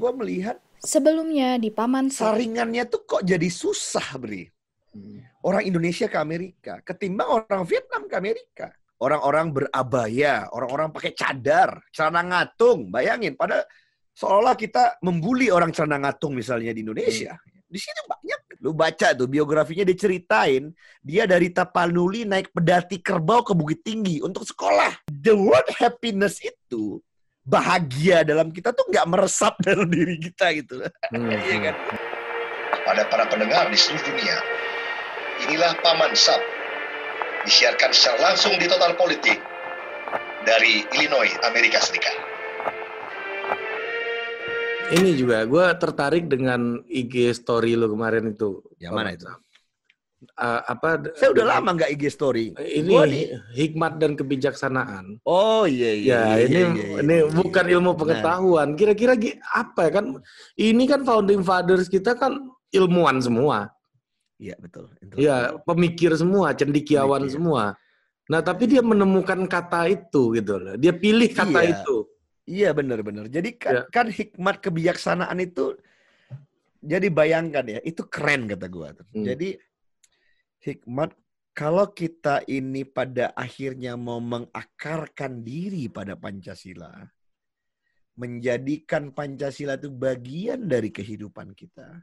Gue 0.00 0.12
melihat 0.16 0.56
Sebelumnya 0.80 1.60
di 1.60 1.68
Paman 1.68 2.08
saringannya 2.08 2.88
tuh 2.88 3.04
kok 3.04 3.20
jadi 3.20 3.44
susah, 3.52 4.16
Bri. 4.16 4.48
Orang 5.44 5.68
Indonesia 5.68 6.08
ke 6.08 6.16
Amerika, 6.16 6.80
ketimbang 6.80 7.28
orang 7.28 7.68
Vietnam 7.68 8.08
ke 8.08 8.16
Amerika. 8.16 8.72
Orang-orang 9.00 9.52
berabaya, 9.52 10.48
orang-orang 10.52 10.88
pakai 10.88 11.12
cadar, 11.12 11.84
celana 11.92 12.24
ngatung. 12.24 12.88
Bayangin, 12.88 13.36
pada 13.36 13.64
seolah 14.16 14.56
kita 14.56 15.00
membuli 15.04 15.52
orang 15.52 15.68
celana 15.68 16.00
ngatung 16.00 16.32
misalnya 16.32 16.72
di 16.72 16.80
Indonesia. 16.80 17.36
Di 17.68 17.76
sini 17.76 18.00
banyak. 18.08 18.40
Lu 18.60 18.76
baca 18.76 19.16
tuh 19.16 19.28
biografinya 19.28 19.84
diceritain, 19.84 20.68
dia 21.00 21.24
dari 21.24 21.52
Tapanuli 21.52 22.28
naik 22.28 22.52
pedati 22.52 23.00
kerbau 23.00 23.40
ke 23.40 23.52
Bukit 23.56 23.84
Tinggi 23.84 24.20
untuk 24.20 24.44
sekolah. 24.44 25.08
The 25.08 25.32
word 25.32 25.68
happiness 25.80 26.40
itu 26.44 27.00
bahagia 27.50 28.22
dalam 28.22 28.54
kita 28.54 28.70
tuh 28.70 28.86
nggak 28.86 29.06
meresap 29.10 29.58
dalam 29.66 29.90
diri 29.90 30.22
kita 30.22 30.54
gitu. 30.54 30.86
Hmm. 31.10 31.34
Iya 31.34 31.56
kan? 31.70 31.76
Pada 32.86 33.02
para 33.10 33.24
pendengar 33.26 33.66
di 33.66 33.76
seluruh 33.76 34.06
dunia, 34.06 34.36
inilah 35.50 35.74
Paman 35.82 36.14
Sab, 36.14 36.38
disiarkan 37.44 37.90
secara 37.90 38.30
langsung 38.30 38.54
di 38.54 38.70
Total 38.70 38.94
Politik 38.94 39.42
dari 40.46 40.86
Illinois, 40.94 41.34
Amerika 41.44 41.82
Serikat. 41.82 42.14
Ini 44.90 45.14
juga 45.14 45.46
gue 45.46 45.66
tertarik 45.78 46.26
dengan 46.26 46.82
IG 46.90 47.30
story 47.30 47.78
lo 47.78 47.86
kemarin 47.94 48.34
itu. 48.34 48.58
Yang 48.82 48.94
mana 48.94 49.10
itu? 49.14 49.26
Uh, 50.36 50.60
apa? 50.68 51.00
Saya 51.16 51.32
udah 51.32 51.46
lama 51.56 51.80
nggak 51.80 51.96
IG 51.96 52.12
story. 52.12 52.52
Ini 52.60 52.92
Gua 52.92 53.08
hikmat 53.56 53.96
dan 53.96 54.12
kebijaksanaan. 54.20 55.16
Oh 55.24 55.64
iya 55.64 55.96
iya. 55.96 56.12
Ya, 56.12 56.20
iya, 56.20 56.44
ini 56.44 56.52
iya, 56.52 56.68
iya, 56.68 56.96
ini 57.00 57.14
iya. 57.24 57.32
bukan 57.32 57.64
ilmu 57.64 57.90
Nah, 57.92 57.96
pengetahuan. 57.96 58.68
Kira-kira 58.76 59.16
apa 59.56 59.88
ya 59.88 59.90
kan? 59.96 60.20
Ini 60.60 60.82
kan 60.84 61.08
founding 61.08 61.40
fathers 61.40 61.88
kita 61.88 62.20
kan 62.20 62.36
ilmuwan 62.68 63.16
semua. 63.24 63.72
Iya 64.36 64.60
betul. 64.60 64.92
Itu. 65.00 65.14
Ya, 65.16 65.56
pemikir 65.64 66.12
semua, 66.20 66.52
cendikiawan 66.52 67.24
Pemikir. 67.24 67.36
semua. 67.40 67.64
Nah, 68.28 68.40
tapi 68.44 68.68
dia 68.68 68.84
menemukan 68.84 69.48
kata 69.48 69.88
itu 69.88 70.36
gitu 70.36 70.60
loh. 70.60 70.76
Dia 70.76 70.92
pilih 70.92 71.32
kata 71.32 71.64
Iya. 71.64 71.80
itu. 71.80 71.96
Iya 72.44 72.70
benar-benar. 72.76 73.24
Jadi 73.32 73.56
kan, 73.56 73.72
Ya. 73.72 73.82
kan 73.88 74.06
hikmat 74.12 74.60
kebijaksanaan 74.60 75.38
itu 75.40 75.80
jadi 76.80 77.08
bayangkan 77.08 77.64
ya, 77.68 77.80
itu 77.84 78.04
keren 78.08 78.48
kata 78.48 78.68
tuh. 78.96 79.06
Hmm. 79.12 79.24
Jadi 79.24 79.56
hikmat 80.60 81.12
kalau 81.56 81.90
kita 81.90 82.40
ini 82.46 82.86
pada 82.86 83.34
akhirnya 83.34 83.98
mau 83.98 84.22
mengakarkan 84.22 85.42
diri 85.42 85.90
pada 85.90 86.14
Pancasila, 86.14 87.04
menjadikan 88.16 89.10
Pancasila 89.10 89.76
itu 89.76 89.90
bagian 89.90 90.64
dari 90.70 90.94
kehidupan 90.94 91.52
kita, 91.52 92.00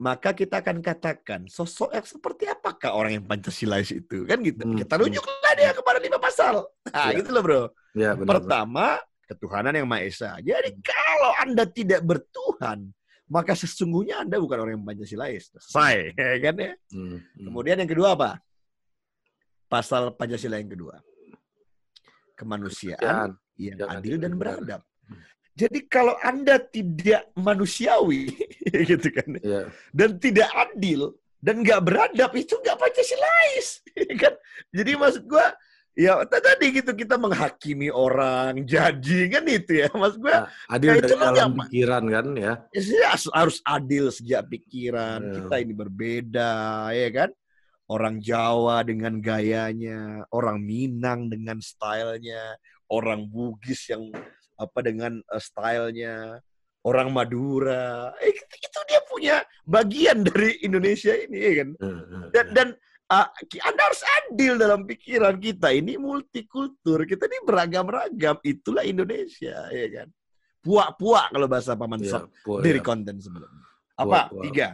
maka 0.00 0.32
kita 0.32 0.64
akan 0.64 0.80
katakan 0.80 1.40
sosok 1.46 1.92
yang 1.94 2.06
seperti 2.06 2.44
apakah 2.48 2.96
orang 2.96 3.20
yang 3.20 3.26
Pancasilais 3.28 3.92
itu 3.92 4.24
kan 4.24 4.40
gitu. 4.40 4.64
Hmm, 4.64 4.76
Kita 4.80 4.94
hmm. 4.96 5.02
runjuklah 5.04 5.52
dia 5.56 5.70
kepada 5.76 5.98
lima 6.00 6.18
pasal. 6.18 6.54
Nah, 6.90 7.12
Ya. 7.12 7.16
gitu 7.20 7.30
loh 7.32 7.42
bro. 7.44 7.62
Ya, 7.96 8.12
benar. 8.12 8.40
Pertama, 8.40 9.00
ketuhanan 9.28 9.74
yang 9.74 9.88
Maha 9.88 10.04
Esa. 10.06 10.36
Jadi 10.40 10.80
kalau 10.80 11.32
Anda 11.44 11.64
tidak 11.68 12.00
bertuhan, 12.04 12.92
maka 13.26 13.58
sesungguhnya 13.58 14.22
Anda 14.22 14.38
bukan 14.38 14.58
orang 14.62 14.72
yang 14.78 14.86
Pancasilais. 14.86 15.50
Selesai, 15.50 16.12
ya 16.18 16.36
kan 16.42 16.54
ya? 16.58 16.72
Hmm, 16.94 17.18
hmm. 17.22 17.44
Kemudian 17.50 17.76
yang 17.82 17.90
kedua 17.90 18.14
apa? 18.14 18.30
Pasal 19.66 20.14
Pancasila 20.14 20.62
yang 20.62 20.70
kedua. 20.70 21.02
Kemanusiaan 22.38 22.38
Kemanusiaan 22.38 23.30
yang 23.58 23.80
yang 23.80 23.88
adil 23.90 24.14
adil 24.14 24.16
dan 24.22 24.32
beradab. 24.38 24.82
Jadi 25.56 25.88
kalau 25.88 26.12
Anda 26.20 26.60
tidak 26.60 27.32
manusiawi, 27.32 28.28
gitu 28.92 29.08
kan, 29.08 29.40
Ya. 29.40 29.72
dan 29.88 30.20
tidak 30.20 30.52
adil 30.52 31.16
dan 31.40 31.64
nggak 31.64 31.80
beradab 31.80 32.30
itu 32.36 32.60
nggak 32.60 32.76
Pancasilais, 32.76 33.80
ya 34.04 34.14
kan? 34.20 34.34
Jadi 34.70 34.90
maksud 35.00 35.24
gua 35.24 35.56
ya 35.96 36.20
tadi 36.28 36.76
gitu 36.76 36.92
kita 36.92 37.16
menghakimi 37.16 37.88
orang, 37.88 38.60
judging 38.70 39.32
kan 39.32 39.44
itu 39.48 39.72
ya, 39.80 39.88
maksud 39.88 40.20
gua 40.20 40.44
Nah, 40.44 40.48
adil 40.68 40.88
Nah, 40.92 40.96
dari 41.00 41.08
itu 41.08 41.16
dalam 41.16 41.32
nggak- 41.32 41.56
pikiran 41.66 42.02
kan 42.12 42.26
ya. 42.36 42.52
ya 42.76 43.08
harus, 43.32 43.56
adil 43.64 44.04
sejak 44.12 44.42
pikiran 44.46 45.18
Ya. 45.24 45.32
kita 45.40 45.54
ini 45.58 45.72
berbeda, 45.72 46.52
ya 46.92 47.08
kan? 47.10 47.30
Orang 47.86 48.18
Jawa 48.18 48.82
dengan 48.82 49.18
gayanya, 49.18 50.26
orang 50.28 50.60
Minang 50.60 51.30
dengan 51.30 51.62
stylenya, 51.62 52.58
orang 52.86 53.24
Bugis 53.24 53.88
yang 53.88 54.10
apa 54.54 54.78
dengan 54.82 55.22
eh, 55.22 55.40
stylenya, 55.40 56.42
orang 56.82 57.08
Madura, 57.10 58.12
eh, 58.18 58.34
itu 58.36 58.80
dia 58.84 59.00
punya 59.06 59.36
bagian 59.64 60.20
dari 60.28 60.60
Indonesia 60.60 61.14
ini, 61.14 61.38
ya 61.40 61.52
kan? 61.62 61.68
Hmm, 61.78 62.02
hmm, 62.04 62.24
dan 62.34 62.46
dan 62.52 62.68
uh, 63.10 63.28
Anda 63.62 63.80
harus 63.86 64.02
adil 64.24 64.58
dalam 64.58 64.86
pikiran 64.86 65.36
kita. 65.38 65.70
Ini 65.74 65.98
multikultur. 66.00 67.06
Kita 67.06 67.26
ini 67.26 67.38
beragam-ragam. 67.46 68.42
Itulah 68.42 68.82
Indonesia 68.82 69.66
ya 69.70 69.86
kan? 69.90 70.08
Puak-puak 70.62 71.30
kalau 71.30 71.46
bahasa 71.46 71.78
paman 71.78 72.02
ya, 72.02 72.18
Sok 72.26 72.58
dari 72.58 72.82
ya. 72.82 72.86
konten 72.86 73.22
sebelumnya 73.22 73.66
apa? 73.96 74.28
Puak-puak. 74.28 74.44
tiga. 74.50 74.68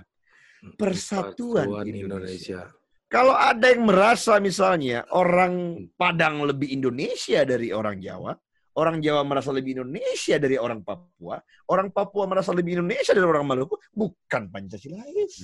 Persatuan 0.79 1.67
Indonesia. 1.85 2.71
kalau 3.11 3.35
ada 3.35 3.67
yang 3.67 3.83
merasa 3.83 4.39
misalnya 4.39 5.03
orang 5.11 5.85
Padang 5.99 6.47
lebih 6.47 6.71
Indonesia 6.71 7.43
dari 7.43 7.75
orang 7.75 7.99
Jawa 7.99 8.31
orang 8.79 9.03
Jawa 9.03 9.27
merasa 9.27 9.51
lebih 9.51 9.83
Indonesia 9.83 10.39
dari 10.39 10.55
orang 10.57 10.87
Papua 10.87 11.43
orang 11.67 11.91
Papua 11.91 12.31
merasa 12.31 12.55
lebih 12.55 12.79
Indonesia 12.79 13.11
dari 13.11 13.27
orang 13.27 13.43
Maluku 13.43 13.75
bukan 13.91 14.49
Pancasilais 14.49 15.35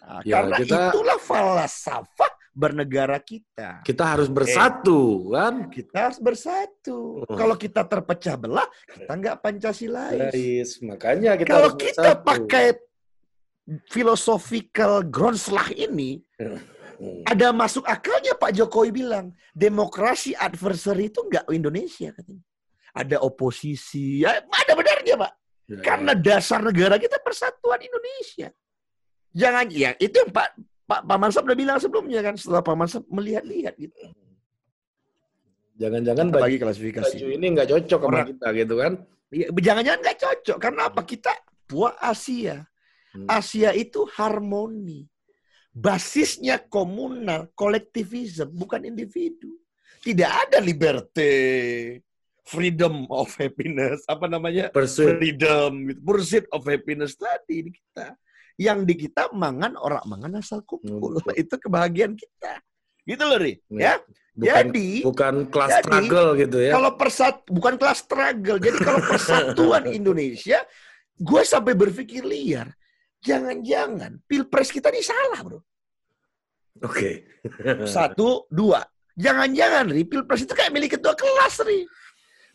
Nah, 0.00 0.20
Ya, 0.24 0.40
karena 0.40 0.56
kita- 0.56 0.90
itulah 0.90 1.18
falsafah 1.18 2.32
bernegara 2.52 3.16
kita. 3.16 3.80
Kita 3.80 4.04
harus 4.04 4.28
bersatu 4.28 5.30
kan. 5.30 5.68
Kita 5.68 6.08
harus 6.08 6.18
bersatu. 6.18 7.24
Hmm. 7.24 7.36
Kalau 7.36 7.56
kita 7.56 7.84
terpecah 7.84 8.36
belah, 8.36 8.68
kita 8.88 9.12
nggak 9.12 9.36
Pancasilais. 9.40 10.68
Makanya 10.80 11.36
kita 11.36 11.48
Kalau 11.48 11.70
harus 11.72 11.80
kita 11.80 12.12
bersatu. 12.18 12.24
pakai 12.24 12.66
philosophical 13.88 15.06
groundslah 15.06 15.70
ini, 15.72 16.20
Hmm. 16.36 16.58
ada 17.30 17.50
masuk 17.50 17.82
akalnya 17.84 18.34
Pak 18.34 18.52
Jokowi 18.52 18.90
bilang, 18.92 19.32
demokrasi 19.52 20.34
adversary 20.34 21.08
itu 21.08 21.22
nggak 21.24 21.46
Indonesia 21.50 22.10
katanya. 22.10 22.42
Ada 22.92 23.16
oposisi, 23.18 24.20
ya, 24.20 24.36
ada 24.44 24.72
benarnya 24.76 25.16
Pak. 25.16 25.32
Ya, 25.72 25.78
Karena 25.80 26.12
dasar 26.12 26.60
negara 26.60 27.00
kita 27.00 27.16
persatuan 27.22 27.80
Indonesia. 27.80 28.52
Jangan 29.32 29.66
ya 29.72 29.96
itu 29.96 30.12
yang 30.12 30.30
Pak 30.30 30.48
Pak 30.84 31.00
Pak 31.08 31.18
Mansab 31.18 31.48
udah 31.48 31.58
bilang 31.58 31.78
sebelumnya 31.80 32.20
kan 32.20 32.34
setelah 32.36 32.60
Pak 32.60 32.76
Mansab 32.76 33.02
melihat-lihat 33.08 33.74
gitu. 33.80 33.96
jangan-jangan 35.72 36.30
bagi 36.30 36.62
klasifikasi. 36.62 37.16
baju 37.18 37.26
ini 37.32 37.46
nggak 37.58 37.68
cocok 37.74 38.00
sama 38.06 38.12
Orang- 38.12 38.28
kita 38.30 38.46
gitu 38.54 38.74
kan. 38.78 38.92
Ya, 39.32 39.46
jangan-jangan 39.50 40.00
nggak 40.04 40.18
cocok 40.20 40.56
karena 40.60 40.80
apa? 40.86 41.00
Kita 41.02 41.32
buah 41.66 41.96
Asia. 41.98 42.62
Hmm. 43.16 43.26
Asia 43.26 43.72
itu 43.74 44.04
harmoni. 44.14 45.08
Basisnya 45.72 46.60
komunal, 46.60 47.48
kolektivisme, 47.56 48.52
bukan 48.52 48.84
individu. 48.84 49.56
Tidak 50.04 50.28
ada 50.28 50.60
liberty, 50.60 51.96
freedom 52.44 53.08
of 53.08 53.32
happiness, 53.40 54.04
apa 54.04 54.28
namanya? 54.28 54.68
Pursuit. 54.68 55.16
freedom, 55.16 55.88
gitu. 55.88 56.00
pursuit 56.04 56.44
of 56.52 56.62
happiness 56.68 57.16
tadi 57.16 57.66
di 57.66 57.70
kita. 57.72 58.12
Yang 58.62 58.78
di 58.86 58.94
kita 59.08 59.34
mangan 59.34 59.74
orang 59.74 60.06
mangan 60.06 60.38
asal 60.38 60.62
kumpul. 60.62 61.18
Hmm. 61.18 61.34
Itu 61.42 61.58
kebahagiaan 61.58 62.14
kita. 62.14 62.62
Gitu 63.02 63.22
loh, 63.26 63.38
Ri. 63.42 63.58
Ya. 63.74 63.98
Ya. 63.98 64.02
Bukan, 64.32 64.48
Jadi, 64.72 64.88
bukan 65.04 65.34
kelas 65.52 65.70
jadi, 65.76 65.84
struggle 65.84 66.28
gitu 66.40 66.56
ya. 66.64 66.72
kalau 66.72 66.90
persat 66.96 67.36
bukan 67.52 67.74
kelas 67.76 67.98
struggle. 68.00 68.56
Jadi 68.56 68.78
kalau 68.80 69.00
persatuan 69.12 69.84
Indonesia, 69.92 70.64
gue 71.20 71.42
sampai 71.44 71.76
berpikir 71.76 72.24
liar. 72.24 72.72
Jangan-jangan 73.20 74.24
pilpres 74.24 74.72
kita 74.72 74.88
ini 74.88 75.04
salah, 75.04 75.40
bro. 75.44 75.60
Oke. 76.80 77.28
Satu, 77.84 78.48
dua. 78.48 78.80
Jangan-jangan, 79.12 79.92
Ri, 79.92 80.08
pilpres 80.08 80.48
itu 80.48 80.56
kayak 80.56 80.72
milik 80.72 80.96
ketua 80.96 81.12
kelas, 81.12 81.60
Ri. 81.68 81.84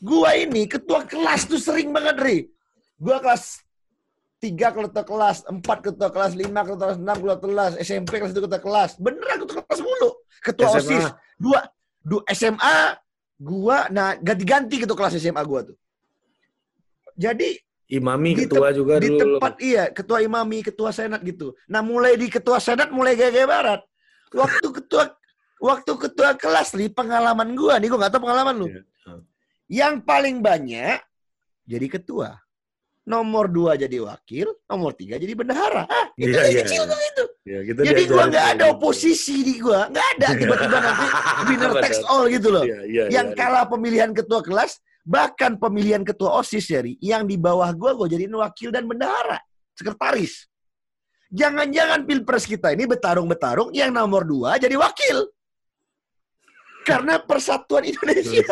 Gua 0.01 0.33
ini 0.33 0.65
ketua 0.65 1.06
kelas 1.06 1.45
tuh 1.45 1.62
sering 1.62 1.94
banget, 1.94 2.18
Ri. 2.18 2.38
Gua 2.98 3.21
kelas 3.21 3.62
tiga 4.38 4.69
ketua 4.69 5.01
kelas, 5.04 5.38
empat 5.50 5.78
ketua 5.81 6.10
kelas, 6.10 6.31
lima 6.38 6.62
ketua 6.62 6.94
kelas, 6.94 7.00
enam 7.01 7.18
ketua 7.18 7.38
kelas, 7.42 7.72
SMP 7.81 8.12
kelas 8.22 8.31
itu 8.34 8.42
ketua 8.45 8.62
kelas. 8.62 8.92
Beneran 9.01 9.38
ketua 9.44 9.62
kelas 9.66 9.81
mulu. 9.81 10.10
Ketua 10.39 10.68
SMA. 10.78 10.80
OSIS. 10.80 11.06
Dua, 11.38 11.60
dua 12.01 12.22
SMA, 12.31 12.78
gua, 13.38 13.78
nah 13.89 14.13
ganti-ganti 14.18 14.81
ketua 14.81 14.98
kelas 14.98 15.18
SMA 15.18 15.42
gua 15.42 15.66
tuh. 15.66 15.78
Jadi 17.18 17.57
Imami 17.88 18.36
Di 18.36 18.44
ketua 18.51 18.75
juga 18.75 19.00
di 19.00 19.07
dulu. 19.07 19.39
tempat 19.39 19.54
iya 19.63 19.88
ketua 19.88 20.19
imami 20.19 20.60
ketua 20.60 20.92
senat 20.92 21.24
gitu 21.24 21.56
nah 21.72 21.80
mulai 21.80 22.19
di 22.19 22.28
ketua 22.28 22.60
senat 22.60 22.92
mulai 22.92 23.16
gaya-gaya 23.16 23.48
barat 23.48 23.80
waktu 24.36 24.68
ketua 24.75 25.16
waktu 25.63 25.95
ketua 25.95 26.36
kelas 26.36 26.75
nih 26.75 26.92
pengalaman 26.92 27.56
gua 27.56 27.80
nih 27.80 27.88
gua 27.88 28.04
nggak 28.04 28.12
tahu 28.12 28.28
pengalaman 28.28 28.56
lu 28.60 28.68
Iya. 28.68 28.84
yang 29.72 30.04
paling 30.04 30.44
banyak 30.44 31.00
jadi 31.63 31.88
ketua 31.88 32.36
nomor 33.07 33.48
dua 33.48 33.80
jadi 33.80 34.04
wakil, 34.04 34.51
nomor 34.68 34.92
tiga 34.92 35.15
jadi 35.15 35.31
bendahara. 35.31 35.88
Ah, 35.88 36.12
itu 36.19 36.27
Iya, 36.27 36.44
dari 36.44 36.51
iya, 36.51 36.62
kecil 36.68 36.83
iya. 36.83 36.98
itu. 37.07 37.24
Ya, 37.48 37.59
kita 37.63 37.80
Jadi 37.88 38.01
diajarin 38.04 38.27
nggak 38.27 38.48
ada 38.51 38.65
gitu. 38.68 38.74
oposisi 38.75 39.36
di 39.48 39.54
gua, 39.63 39.88
nggak 39.88 40.07
ada 40.19 40.27
tiba-tiba 40.36 40.77
nanti 40.83 41.06
winner 41.48 41.71
takes 41.80 42.00
Benar. 42.04 42.12
all 42.12 42.24
gitu 42.27 42.48
loh. 42.51 42.65
Iya, 42.68 42.80
iya, 42.83 43.04
yang 43.07 43.27
iya. 43.31 43.39
kalah 43.39 43.65
pemilihan 43.71 44.12
ketua 44.12 44.44
kelas, 44.44 44.83
bahkan 45.07 45.56
pemilihan 45.56 46.04
ketua 46.04 46.36
OSIS 46.44 46.68
jadi 46.68 47.00
yang 47.00 47.24
di 47.24 47.39
bawah 47.39 47.71
gua 47.71 47.95
gua 47.95 48.12
jadiin 48.12 48.36
wakil 48.36 48.75
dan 48.75 48.83
bendahara, 48.83 49.39
sekretaris. 49.71 50.44
Jangan-jangan 51.31 52.03
pilpres 52.03 52.44
kita 52.44 52.75
ini 52.75 52.83
bertarung-bertarung 52.83 53.71
yang 53.71 53.95
nomor 53.95 54.27
dua 54.27 54.60
jadi 54.60 54.75
wakil. 54.75 55.31
Karena 56.83 57.19
persatuan 57.24 57.88
Indonesia. 57.88 58.44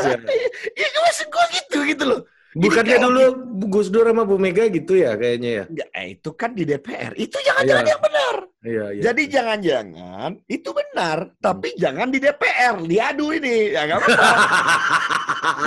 Ya 0.76 0.88
maksud 1.04 1.28
gua 1.28 1.46
gitu 1.52 1.78
gitu 1.84 2.04
loh. 2.08 2.22
Bukannya 2.56 2.98
dulu 3.04 3.24
Gus 3.68 3.92
Dur 3.92 4.08
sama 4.08 4.24
Bu 4.24 4.40
Mega 4.40 4.64
gitu 4.72 4.96
ya 4.96 5.20
kayaknya 5.20 5.50
ya? 5.52 5.64
Eh, 5.92 6.16
itu 6.16 6.32
kan 6.40 6.56
di 6.56 6.64
DPR. 6.64 7.12
Itu 7.20 7.36
jangan-jangan 7.44 7.84
Iya. 7.84 7.92
yang 7.92 8.02
benar. 8.02 8.36
Iya, 8.66 8.86
iya. 8.96 9.02
Jadi 9.12 9.22
jangan-jangan 9.28 10.32
itu 10.48 10.70
benar, 10.72 11.18
tapi 11.38 11.76
jangan 11.76 12.08
di 12.08 12.18
DPR. 12.18 12.80
Diadu 12.82 13.36
ini. 13.36 13.76
Ya 13.76 13.84
nggak 13.86 14.00
apa-apa. 14.00 14.30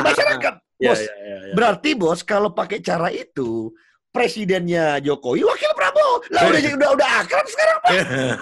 Masyarakat. 0.08 0.54
Iya, 0.78 0.90
Bos, 0.94 1.00
iya, 1.02 1.12
iya, 1.12 1.36
iya. 1.42 1.54
Berarti 1.58 1.90
bos 1.92 2.20
kalau 2.22 2.54
pakai 2.54 2.78
cara 2.78 3.10
itu 3.10 3.74
presidennya 4.18 4.98
Jokowi 4.98 5.46
wakil 5.46 5.70
Prabowo. 5.78 6.26
Lah 6.34 6.50
udah 6.50 6.60
udah 6.74 6.88
udah 6.98 7.08
akrab 7.22 7.46
sekarang 7.46 7.78
Pak. 7.86 7.92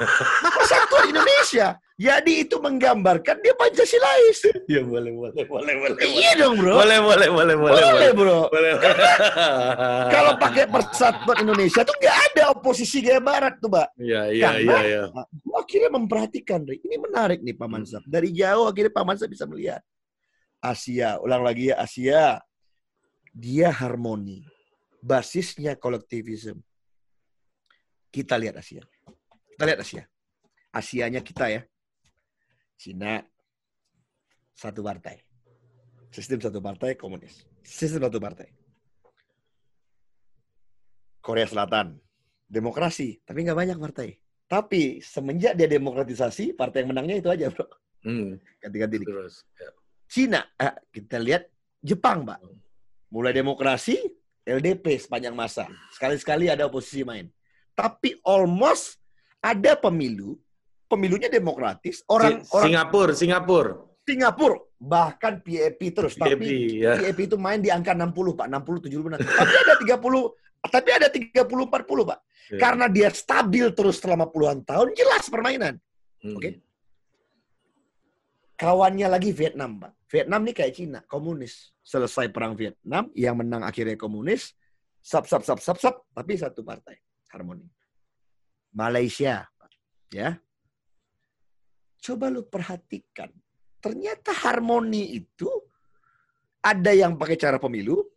Persatuan 0.57 1.05
Indonesia. 1.13 1.77
Jadi 1.97 2.45
itu 2.45 2.57
menggambarkan 2.61 3.41
dia 3.41 3.57
Pancasilais. 3.57 4.41
Iya, 4.69 4.85
boleh, 4.85 5.13
boleh, 5.17 5.45
boleh, 5.49 5.75
boleh. 5.81 5.97
Iya 6.05 6.31
dong, 6.37 6.61
Bro. 6.61 6.77
Boleh, 6.77 7.01
boleh, 7.01 7.29
boleh, 7.33 7.55
boleh, 7.57 7.81
Boleh, 7.81 8.11
Bro. 8.13 8.41
Boleh. 8.53 8.73
Kalau 10.13 10.33
pakai 10.37 10.65
persatuan 10.69 11.41
Indonesia 11.41 11.81
tuh 11.89 11.97
nggak 11.97 12.17
ada 12.33 12.43
oposisi 12.53 13.01
gaya 13.01 13.21
barat 13.21 13.57
tuh, 13.61 13.73
Pak. 13.73 13.97
Iya, 13.97 14.29
iya, 14.29 14.49
iya, 14.61 14.79
iya. 14.85 15.03
Gua 15.41 15.65
akhirnya 15.65 15.89
memperhatikan. 15.93 16.69
Ini 16.69 16.97
menarik 17.01 17.41
nih 17.41 17.57
Pak 17.57 17.69
Mansab. 17.69 18.03
Dari 18.05 18.29
jauh 18.33 18.69
akhirnya 18.69 18.93
Pak 18.93 19.05
Mansab 19.05 19.29
bisa 19.33 19.49
melihat. 19.49 19.81
Asia, 20.61 21.17
ulang 21.21 21.45
lagi 21.45 21.73
ya 21.73 21.81
Asia. 21.81 22.41
Dia 23.33 23.73
harmoni. 23.73 24.56
Basisnya 25.07 25.79
kolektivisme. 25.79 26.59
Kita 28.11 28.35
lihat 28.35 28.59
Asia. 28.59 28.83
Kita 29.55 29.63
lihat 29.63 29.79
Asia. 29.87 30.03
Asianya 30.75 31.23
kita 31.23 31.47
ya. 31.47 31.63
Cina 32.75 33.23
satu 34.51 34.83
partai. 34.83 35.23
Sistem 36.11 36.43
satu 36.43 36.59
partai 36.59 36.99
komunis. 36.99 37.47
Sistem 37.63 38.11
satu 38.11 38.19
partai. 38.19 38.51
Korea 41.23 41.47
Selatan 41.47 41.99
demokrasi, 42.47 43.19
tapi 43.27 43.43
nggak 43.43 43.59
banyak 43.59 43.79
partai. 43.79 44.09
Tapi 44.47 45.03
semenjak 45.03 45.59
dia 45.59 45.67
demokratisasi, 45.67 46.55
partai 46.55 46.87
yang 46.87 46.95
menangnya 46.95 47.19
itu 47.19 47.29
aja, 47.31 47.51
bro. 47.51 47.67
Hmm, 48.07 48.39
Ganti-ganti 48.63 49.03
terus. 49.03 49.43
Ya. 49.59 49.71
Cina, 50.07 50.41
eh, 50.55 50.75
kita 50.95 51.19
lihat 51.19 51.51
Jepang, 51.83 52.23
Pak. 52.23 52.39
Mulai 53.11 53.35
demokrasi, 53.35 53.99
LDP 54.47 55.03
sepanjang 55.03 55.35
masa. 55.35 55.67
Sekali-sekali 55.91 56.47
ada 56.47 56.71
oposisi 56.71 57.03
main. 57.03 57.27
Tapi 57.75 58.17
almost 58.23 58.97
ada 59.43 59.75
pemilu, 59.75 60.39
pemilunya 60.87 61.27
demokratis. 61.27 62.07
Orang 62.07 62.47
Si- 62.47 62.55
orang 62.55 62.67
Singapura, 62.71 63.13
Singapura. 63.13 63.73
Singapura 64.07 64.57
bahkan 64.79 65.43
PAP 65.43 65.81
terus. 65.91 66.15
PAP, 66.15 66.39
Tapi 66.39 66.79
ya. 66.79 66.95
PAP 66.95 67.19
itu 67.27 67.35
main 67.35 67.59
di 67.59 67.75
angka 67.75 67.91
60, 67.91 68.39
Pak. 68.39 68.47
60, 68.47 68.87
70 68.87 69.03
benar. 69.03 69.19
Tapi 69.19 69.55
ada 69.67 69.75
30, 69.83 70.23
tapi 70.71 70.89
ada 70.95 71.09
30, 71.11 71.67
40, 71.67 72.07
Pak. 72.07 72.19
Ya. 72.55 72.59
Karena 72.63 72.87
dia 72.87 73.11
stabil 73.11 73.67
terus 73.75 73.99
selama 73.99 74.31
puluhan 74.31 74.63
tahun, 74.63 74.95
jelas 74.95 75.27
permainan. 75.27 75.75
Hmm. 76.23 76.39
Oke. 76.39 76.63
Kawannya 78.57 79.13
lagi 79.13 79.37
Vietnam, 79.37 79.77
Pak. 79.77 79.93
Vietnam 80.09 80.41
nih 80.49 80.55
kayak 80.57 80.73
Cina, 80.73 81.01
komunis. 81.05 81.77
Selesai 81.85 82.33
perang 82.33 82.57
Vietnam, 82.57 83.13
yang 83.13 83.37
menang 83.37 83.61
akhirnya 83.61 84.01
komunis. 84.01 84.57
Sap, 85.05 85.29
sap, 85.29 85.45
sap, 85.45 85.61
sap, 85.61 85.77
sap. 85.77 86.09
Tapi 86.17 86.41
satu 86.41 86.65
partai. 86.65 86.97
Harmoni. 87.37 87.69
Malaysia. 88.73 89.45
Pak. 89.45 89.71
Ya. 90.09 90.41
Coba 92.01 92.33
lu 92.33 92.49
perhatikan. 92.49 93.29
Ternyata 93.77 94.33
harmoni 94.33 95.21
itu 95.21 95.47
ada 96.65 96.97
yang 96.97 97.15
pakai 97.21 97.37
cara 97.37 97.61
pemilu. 97.61 98.09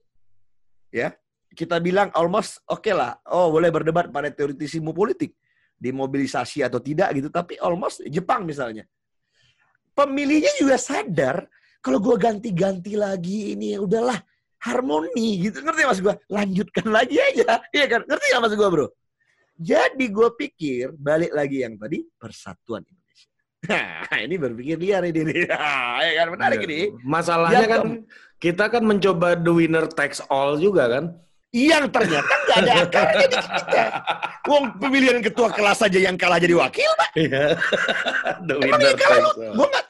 Ya. 0.89 1.13
Kita 1.51 1.83
bilang 1.83 2.15
almost 2.15 2.63
oke 2.63 2.89
lah. 2.95 3.19
Oh 3.27 3.51
boleh 3.51 3.69
berdebat 3.75 4.07
pada 4.07 4.31
teoritisimu 4.31 4.95
politik. 4.95 5.35
Dimobilisasi 5.75 6.63
atau 6.63 6.79
tidak 6.79 7.11
gitu. 7.11 7.27
Tapi 7.27 7.59
almost 7.59 7.99
Jepang 8.07 8.47
misalnya 8.47 8.87
pemilihnya 9.99 10.55
juga 10.55 10.79
sadar 10.79 11.43
kalau 11.83 11.99
gue 11.99 12.15
ganti-ganti 12.15 12.95
lagi 12.95 13.51
ini 13.51 13.75
ya 13.75 13.83
udahlah 13.83 14.15
harmoni 14.59 15.43
gitu. 15.43 15.59
Ngerti 15.59 15.83
mas 15.83 15.99
gue 15.99 16.15
lanjutkan 16.27 16.87
lagi 16.87 17.19
aja. 17.19 17.59
Iya 17.71 17.85
kan? 17.87 18.01
Ngerti 18.07 18.25
nggak 18.31 18.43
mas 18.43 18.55
gue 18.55 18.69
bro? 18.71 18.87
Jadi 19.59 20.05
gue 20.07 20.29
pikir 20.33 20.95
balik 20.95 21.35
lagi 21.35 21.63
yang 21.63 21.75
tadi 21.75 21.99
persatuan 22.15 22.83
Indonesia. 22.83 23.27
Nah 24.07 24.19
ini 24.19 24.35
berpikir 24.35 24.79
liar 24.79 25.03
ini 25.03 25.21
nih 25.27 25.37
ya 26.07 26.11
kan? 26.15 26.27
Menarik 26.31 26.59
Iya. 26.59 26.67
ini. 26.67 26.79
Masalahnya 27.03 27.59
Yang 27.59 27.71
kan 27.71 27.81
kita 28.39 28.65
kan 28.71 28.83
mencoba 28.83 29.35
the 29.35 29.51
winner 29.51 29.83
takes 29.85 30.23
all 30.27 30.55
juga 30.55 30.87
kan. 30.87 31.05
yang 31.49 31.89
ternyata 31.89 32.29
nggak 32.29 32.57
ada 32.61 32.73
akarnya 32.85 33.25
di 33.25 33.37
kita 33.41 33.83
Wong 34.49 34.63
pemilihan 34.75 35.21
ketua 35.21 35.49
kelas 35.49 35.79
aja 35.79 35.99
yang 36.01 36.17
kalah 36.17 36.41
jadi 36.41 36.57
wakil 36.57 36.89
pak 36.97 37.09
Iya. 37.13 37.43
emang 38.65 38.81
yang 38.81 38.97
kalah 38.97 39.21
lu 39.53 39.63
nggak 39.63 39.85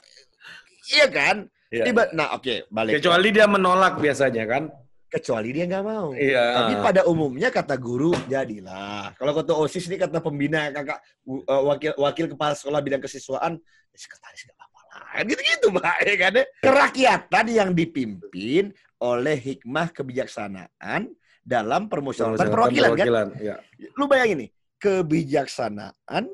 iya 0.89 1.07
kan 1.07 1.37
Iya. 1.69 1.85
Tiba, 1.85 2.09
nah 2.11 2.33
oke 2.33 2.65
balik 2.67 2.97
Kecuali 2.97 3.29
dia 3.29 3.45
menolak 3.45 3.97
biasanya 3.97 4.43
kan. 4.43 4.63
kecuali 5.07 5.49
dia 5.49 5.65
nggak 5.65 5.85
mau 5.85 6.13
Iya. 6.13 6.45
Tapi 6.53 6.73
pada 6.79 7.01
umumnya 7.03 7.49
kata 7.49 7.77
guru 7.77 8.09
jadilah. 8.25 9.09
Kalau 9.13 9.33
ketua 9.33 9.55
OSIS 9.59 9.85
ini 9.85 9.97
kata 9.97 10.17
pembina 10.17 10.69
kakak 10.69 10.97
uh, 11.25 11.61
wakil 11.65 11.93
wakil 11.95 12.25
kepala 12.27 12.53
sekolah 12.53 12.77
bidang 12.79 12.99
kesiswaan 12.99 13.57
ya 13.89 13.97
sekretaris 13.97 14.45
gak 14.45 14.53
apa-apa 14.53 14.79
lah. 14.85 15.01
Kan 15.13 15.23
Gitu-gitu 15.25 15.67
Mbak 15.69 15.95
ya 15.99 16.15
kan. 16.15 16.31
ya. 16.31 16.43
Kerakyatan 16.61 17.45
yang 17.49 17.69
dipimpin 17.73 18.63
oleh 18.97 19.33
hikmah 19.35 19.89
kebijaksanaan 19.89 21.09
dalam 21.49 21.89
permusyawaratan 21.89 22.45
perwakilan 22.45 22.93
kan. 22.93 23.07
perwakilan, 23.09 23.27
ya. 23.41 23.55
Lu 23.97 24.05
bayangin 24.05 24.45
nih, 24.45 24.49
kebijaksanaan 24.77 26.29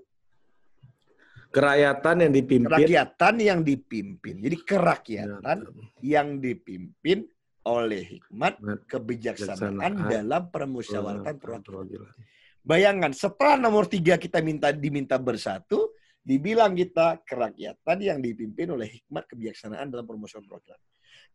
Kerakyatan 1.55 2.15
yang 2.19 2.33
dipimpin 2.35 2.67
kerakyatan 2.67 3.33
yang 3.39 3.59
dipimpin. 3.63 4.35
Jadi 4.43 4.57
kerakyatan 4.67 5.57
Ya, 6.03 6.19
yang 6.19 6.43
dipimpin 6.43 7.31
oleh 7.63 8.19
hikmat 8.19 8.59
Kebijaksanaan 8.59 8.83
kebijaksanaan 8.91 9.93
dalam 10.11 10.51
permusyawaratan 10.51 11.35
perwakilan. 11.39 11.63
perwakilan. 11.63 12.11
Bayangkan 12.59 13.11
setelah 13.15 13.55
nomor 13.55 13.87
tiga 13.87 14.19
kita 14.19 14.43
minta 14.43 14.75
diminta 14.75 15.15
bersatu, 15.15 15.95
dibilang 16.19 16.75
kita 16.75 17.23
kerakyatan 17.23 17.97
yang 18.03 18.19
dipimpin 18.19 18.75
oleh 18.75 18.91
hikmat 18.91 19.23
kebijaksanaan 19.23 19.87
dalam 19.87 20.03
permusyawaratan 20.03 20.51
perwakilan. 20.51 20.81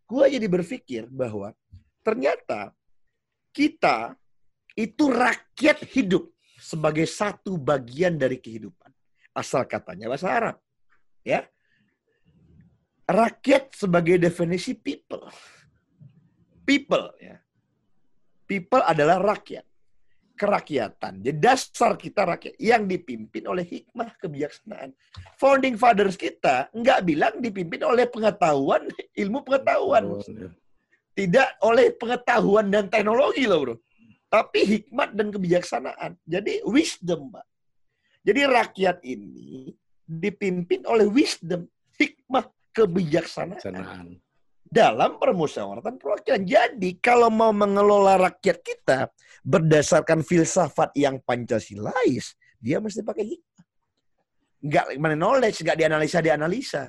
Gua 0.05 0.29
jadi 0.29 0.47
berpikir 0.53 1.09
bahwa 1.09 1.57
ternyata 2.05 2.77
kita 3.51 4.15
itu 4.79 5.11
rakyat 5.11 5.85
hidup 5.91 6.31
sebagai 6.57 7.05
satu 7.09 7.59
bagian 7.59 8.17
dari 8.17 8.39
kehidupan. 8.39 8.91
Asal 9.35 9.67
katanya 9.67 10.11
bahasa 10.11 10.29
Arab. 10.31 10.57
Ya. 11.27 11.47
Rakyat 13.11 13.75
sebagai 13.75 14.17
definisi 14.23 14.75
people. 14.75 15.27
People 16.63 17.11
ya. 17.19 17.43
People 18.47 18.83
adalah 18.87 19.19
rakyat 19.19 19.67
kerakyatan. 20.41 21.21
Jadi 21.21 21.37
dasar 21.37 22.01
kita 22.01 22.25
rakyat 22.25 22.57
yang 22.57 22.89
dipimpin 22.89 23.45
oleh 23.45 23.61
hikmah 23.61 24.17
kebijaksanaan. 24.17 24.97
Founding 25.37 25.77
fathers 25.77 26.17
kita 26.17 26.73
nggak 26.73 27.05
bilang 27.05 27.45
dipimpin 27.45 27.85
oleh 27.85 28.09
pengetahuan, 28.09 28.89
ilmu 29.23 29.45
pengetahuan. 29.45 30.17
Tidak 31.11 31.61
oleh 31.67 31.93
pengetahuan 31.95 32.71
dan 32.71 32.87
teknologi 32.87 33.45
loh 33.45 33.59
bro. 33.61 33.77
Tapi 34.31 34.63
hikmat 34.63 35.11
dan 35.19 35.35
kebijaksanaan. 35.35 36.15
Jadi 36.23 36.63
wisdom, 36.63 37.35
Pak. 37.35 37.47
Jadi 38.23 38.41
rakyat 38.47 39.03
ini 39.03 39.75
dipimpin 40.07 40.87
oleh 40.87 41.11
wisdom, 41.11 41.67
hikmah, 41.99 42.47
kebijaksanaan 42.71 43.59
Sanaan. 43.59 44.07
dalam 44.63 45.19
permusyawaratan 45.19 45.99
perwakilan. 45.99 46.47
Jadi 46.47 47.03
kalau 47.03 47.27
mau 47.27 47.51
mengelola 47.51 48.19
rakyat 48.31 48.63
kita 48.63 49.11
berdasarkan 49.43 50.23
filsafat 50.23 50.95
yang 50.95 51.19
Pancasilais, 51.27 52.39
dia 52.63 52.79
mesti 52.79 53.03
pakai 53.03 53.25
hikmah. 53.35 53.67
Enggak 54.61 54.85
mana 55.01 55.17
knowledge, 55.17 55.65
enggak 55.65 55.79
dianalisa 55.81 56.19
dianalisa. 56.23 56.83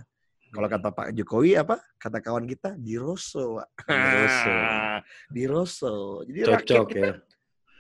Kalau 0.52 0.68
kata 0.68 0.90
Pak 0.92 1.08
Jokowi 1.16 1.56
apa? 1.56 1.80
Kata 1.96 2.20
kawan 2.20 2.44
kita 2.44 2.76
di 2.76 3.00
Rosso. 3.00 3.64
Pak. 3.64 3.70
Di 3.88 4.12
Rosso. 4.20 4.52
di 5.36 5.44
Rosso. 5.48 5.94
Jadi 6.28 6.40
Cocok 6.44 6.56
rakyat 6.60 6.82
kita 6.92 7.08
ya. 7.08 7.16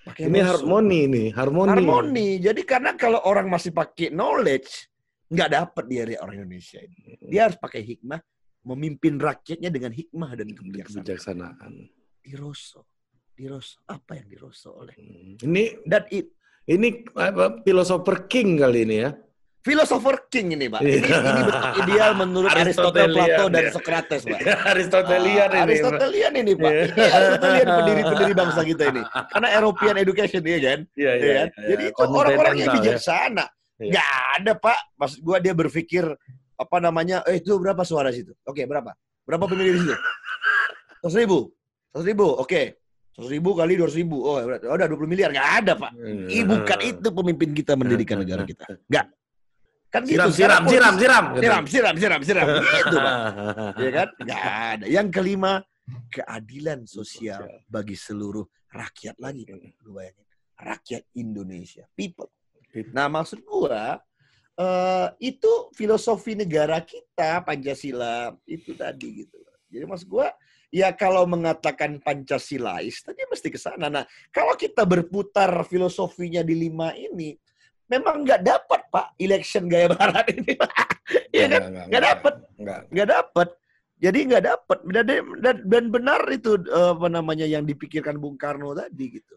Pakai 0.01 0.23
Ini 0.25 0.39
harmoni 0.41 0.99
nih, 1.05 1.27
harmoni. 1.37 1.69
harmoni. 1.77 2.27
Jadi 2.41 2.65
karena 2.65 2.97
kalau 2.97 3.21
orang 3.21 3.45
masih 3.45 3.69
pakai 3.69 4.09
knowledge, 4.09 4.89
nggak 5.29 5.49
dapat 5.53 5.83
dia 5.85 6.01
dari 6.09 6.17
orang 6.17 6.35
Indonesia 6.41 6.81
ini. 6.81 7.21
Dia 7.21 7.45
harus 7.45 7.57
pakai 7.61 7.85
hikmah, 7.85 8.17
memimpin 8.65 9.21
rakyatnya 9.21 9.69
dengan 9.69 9.93
hikmah 9.93 10.31
dan 10.33 10.47
kebijaksanaan. 10.49 11.05
kebijaksanaan. 11.05 11.71
Diroso, 12.17 12.89
diroso. 13.37 13.77
Apa 13.85 14.17
yang 14.17 14.27
diroso 14.31 14.73
oleh? 14.73 14.97
Ini 15.37 15.85
Dan 15.85 16.09
it, 16.09 16.33
ini 16.65 17.05
apa 17.13 17.61
filosofer 17.61 18.25
king 18.25 18.57
kali 18.57 18.89
ini 18.89 18.95
ya. 19.05 19.13
Philosopher 19.61 20.25
King 20.25 20.57
ini, 20.57 20.65
Pak. 20.67 20.81
Ini, 20.81 20.89
Iya. 20.91 21.17
ini 21.21 21.31
bentuk 21.37 21.55
ideal 21.79 22.11
menurut 22.13 22.49
Aristotle, 22.49 22.65
Aristotelian, 22.97 23.13
Plato, 23.29 23.43
dan 23.47 23.61
ya. 23.61 23.71
Socrates, 23.71 24.21
Pak. 24.25 24.39
Aristotelian 24.73 25.47
Ah, 25.47 25.53
ini. 25.53 25.61
Aristotelian 25.63 26.33
ini, 26.35 26.51
Pak. 26.55 26.71
Iya. 26.71 26.83
Ini 26.87 27.05
Aristotelian 27.11 27.67
pendiri-pendiri 27.71 28.33
bangsa 28.33 28.61
kita 28.63 28.83
ini. 28.87 29.01
Karena 29.05 29.47
European 29.53 29.95
education, 29.97 30.41
ya 30.43 30.59
kan? 30.59 30.79
Iya, 30.91 31.11
Ya 31.13 31.31
kan? 31.35 31.47
Jadi 31.63 31.83
itu 31.87 32.01
orang-orang 32.01 32.55
yang 32.55 32.67
ya. 32.67 32.75
bijaksana. 32.75 33.45
Iya. 33.77 33.91
Nggak 33.91 34.09
ada, 34.35 34.51
Pak. 34.55 34.79
Maksud 34.95 35.19
gua 35.21 35.37
dia 35.37 35.53
berpikir 35.53 36.03
apa 36.55 36.77
namanya? 36.77 37.21
Eh 37.23 37.37
itu 37.37 37.53
berapa 37.55 37.81
suara 37.81 38.09
situ? 38.09 38.33
Oke, 38.43 38.65
berapa? 38.65 38.93
Berapa 39.23 39.45
pemilih 39.45 39.71
di 39.71 39.81
situ? 39.83 39.95
Seratus 40.99 41.15
ribu. 41.15 41.39
Seratus 41.87 42.05
ribu. 42.07 42.27
Oke. 42.35 42.61
Seratus 43.11 43.29
ribu 43.29 43.49
kali 43.53 43.73
dua 43.75 43.89
ribu. 43.89 44.17
Oh, 44.19 44.37
berarti- 44.39 44.65
oh, 44.65 44.73
udah 44.73 44.87
20 44.87 45.05
miliar. 45.05 45.29
Nggak 45.29 45.49
ada, 45.59 45.73
Pak. 45.75 45.91
Ih, 46.27 46.43
bukan 46.43 46.79
itu 46.81 47.07
pemimpin 47.11 47.49
kita 47.51 47.73
mendirikan 47.73 48.17
negara 48.17 48.41
kita. 48.41 48.65
Nggak. 48.85 49.05
Kan 49.91 50.07
gitu. 50.07 50.24
Siram, 50.31 50.63
siram, 50.71 50.95
siram, 50.95 50.95
siram. 50.95 51.25
Siram, 51.36 51.63
siram, 51.67 51.95
siram, 52.00 52.21
siram. 52.27 52.48
Gitu. 52.63 52.98
Ya 53.75 53.89
kan? 53.91 54.07
Nggak 54.24 54.43
ada. 54.48 54.86
Yang 54.88 55.07
kelima, 55.12 55.53
keadilan 56.07 56.88
sosial 56.88 57.43
bagi 57.67 58.00
seluruh 58.00 58.48
rakyat 58.71 59.19
lagi. 59.19 59.43
Lu 59.83 60.00
bayangin. 60.00 60.24
Rakyat 60.55 61.03
Indonesia. 61.19 61.83
People. 61.91 62.31
Nah, 62.95 63.12
maksud 63.12 63.43
gua 63.43 64.00
eh 64.55 65.07
itu 65.19 65.71
filosofi 65.75 66.36
negara 66.36 66.79
kita 66.83 67.43
Pancasila 67.43 68.31
itu 68.48 68.71
tadi 68.75 69.27
gitu. 69.27 69.39
Jadi 69.71 69.83
maksud 69.88 70.07
gua 70.07 70.31
ya 70.71 70.91
kalau 70.95 71.27
mengatakan 71.27 72.00
Pancasilais 72.00 73.03
tadi 73.03 73.27
mesti 73.27 73.48
ke 73.51 73.60
sana. 73.60 73.91
Nah, 73.91 74.07
kalau 74.31 74.55
kita 74.55 74.88
berputar 74.88 75.51
filosofinya 75.67 76.39
di 76.48 76.55
lima 76.55 76.95
ini 76.95 77.36
memang 77.91 78.24
nggak 78.24 78.41
dapat 78.48 78.81
Pak 78.88 79.19
election 79.19 79.67
gaya 79.67 79.91
barat 79.91 80.31
ini. 80.31 80.55
Iya 81.36 81.45
kan? 81.51 81.62
Nggak 81.91 82.03
dapat. 82.07 82.33
Enggak. 82.55 82.81
Nggak 82.88 83.10
dapat. 83.12 83.48
Jadi 84.01 84.19
nggak 84.31 84.43
dapat. 84.48 84.77
Dan, 84.88 85.05
dan, 85.67 85.83
benar 85.91 86.21
itu 86.31 86.51
apa 86.71 87.07
namanya 87.12 87.43
yang 87.43 87.67
dipikirkan 87.67 88.15
Bung 88.15 88.39
Karno 88.39 88.71
tadi 88.71 89.19
gitu. 89.19 89.36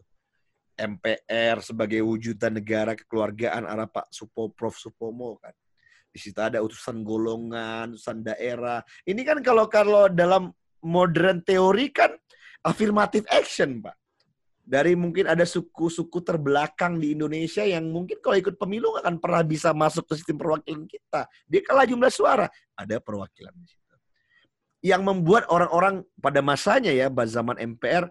MPR 0.75 1.63
sebagai 1.63 2.03
wujudan 2.03 2.55
negara 2.59 2.95
kekeluargaan 2.95 3.63
arah 3.63 3.87
Pak 3.87 4.11
Supo 4.11 4.51
Prof 4.51 4.75
Supomo 4.75 5.39
kan. 5.39 5.55
Di 6.11 6.19
situ 6.19 6.39
ada 6.39 6.63
utusan 6.63 7.03
golongan, 7.03 7.95
utusan 7.95 8.23
daerah. 8.23 8.79
Ini 9.03 9.19
kan 9.27 9.43
kalau 9.43 9.67
kalau 9.67 10.07
dalam 10.07 10.51
modern 10.83 11.43
teori 11.43 11.91
kan 11.91 12.11
affirmative 12.63 13.27
action, 13.31 13.83
Pak. 13.83 13.95
Dari 14.65 14.97
mungkin 14.97 15.29
ada 15.29 15.45
suku-suku 15.45 16.25
terbelakang 16.25 16.97
di 16.97 17.13
Indonesia 17.13 17.61
yang 17.61 17.85
mungkin 17.85 18.17
kalau 18.17 18.33
ikut 18.33 18.57
pemilu 18.57 18.97
nggak 18.97 19.05
akan 19.05 19.15
pernah 19.21 19.45
bisa 19.45 19.69
masuk 19.77 20.09
ke 20.09 20.17
sistem 20.17 20.41
perwakilan 20.41 20.89
kita. 20.89 21.29
Dia 21.45 21.61
kalah 21.61 21.85
jumlah 21.85 22.09
suara, 22.09 22.49
ada 22.73 22.97
perwakilan 22.97 23.53
di 23.61 23.65
situ. 23.69 23.95
Yang 24.81 25.01
membuat 25.05 25.45
orang-orang 25.53 26.01
pada 26.17 26.41
masanya 26.41 26.89
ya, 26.89 27.13
pada 27.13 27.29
zaman 27.29 27.61
MPR, 27.61 28.09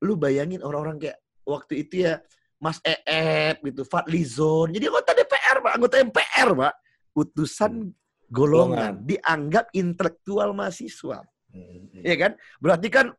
lu 0.00 0.16
bayangin 0.16 0.64
orang-orang 0.64 0.96
kayak 0.96 1.20
waktu 1.44 1.84
itu 1.84 2.08
ya 2.08 2.24
Mas 2.56 2.80
Eep 2.80 3.60
gitu, 3.60 3.84
Fadlizon. 3.84 4.72
Jadi 4.72 4.88
anggota 4.88 5.12
DPR, 5.12 5.56
Pak, 5.60 5.72
anggota 5.76 5.96
MPR, 6.00 6.48
Pak. 6.56 6.74
Utusan 7.12 7.92
golongan, 8.32 9.04
dianggap 9.04 9.68
intelektual 9.76 10.56
mahasiswa. 10.56 11.20
Hmm. 11.50 11.92
Iya 12.00 12.16
kan? 12.16 12.32
Berarti 12.62 12.88
kan 12.88 13.12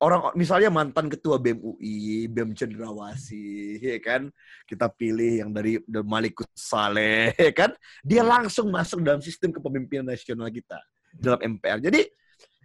orang 0.00 0.32
misalnya 0.32 0.72
mantan 0.72 1.12
ketua 1.12 1.36
BEM 1.36 1.60
UI, 1.60 2.26
BEM 2.26 2.56
Cendrawasih, 2.56 3.78
ya 3.78 3.98
kan? 4.00 4.32
Kita 4.64 4.88
pilih 4.88 5.44
yang 5.44 5.50
dari 5.52 5.76
Malikut 5.86 6.48
Saleh, 6.56 7.36
ya 7.36 7.52
kan? 7.52 7.70
Dia 8.00 8.24
langsung 8.24 8.72
masuk 8.72 9.04
dalam 9.04 9.20
sistem 9.20 9.52
kepemimpinan 9.52 10.08
nasional 10.08 10.48
kita 10.48 10.80
dalam 11.12 11.38
MPR. 11.60 11.84
Jadi 11.84 12.08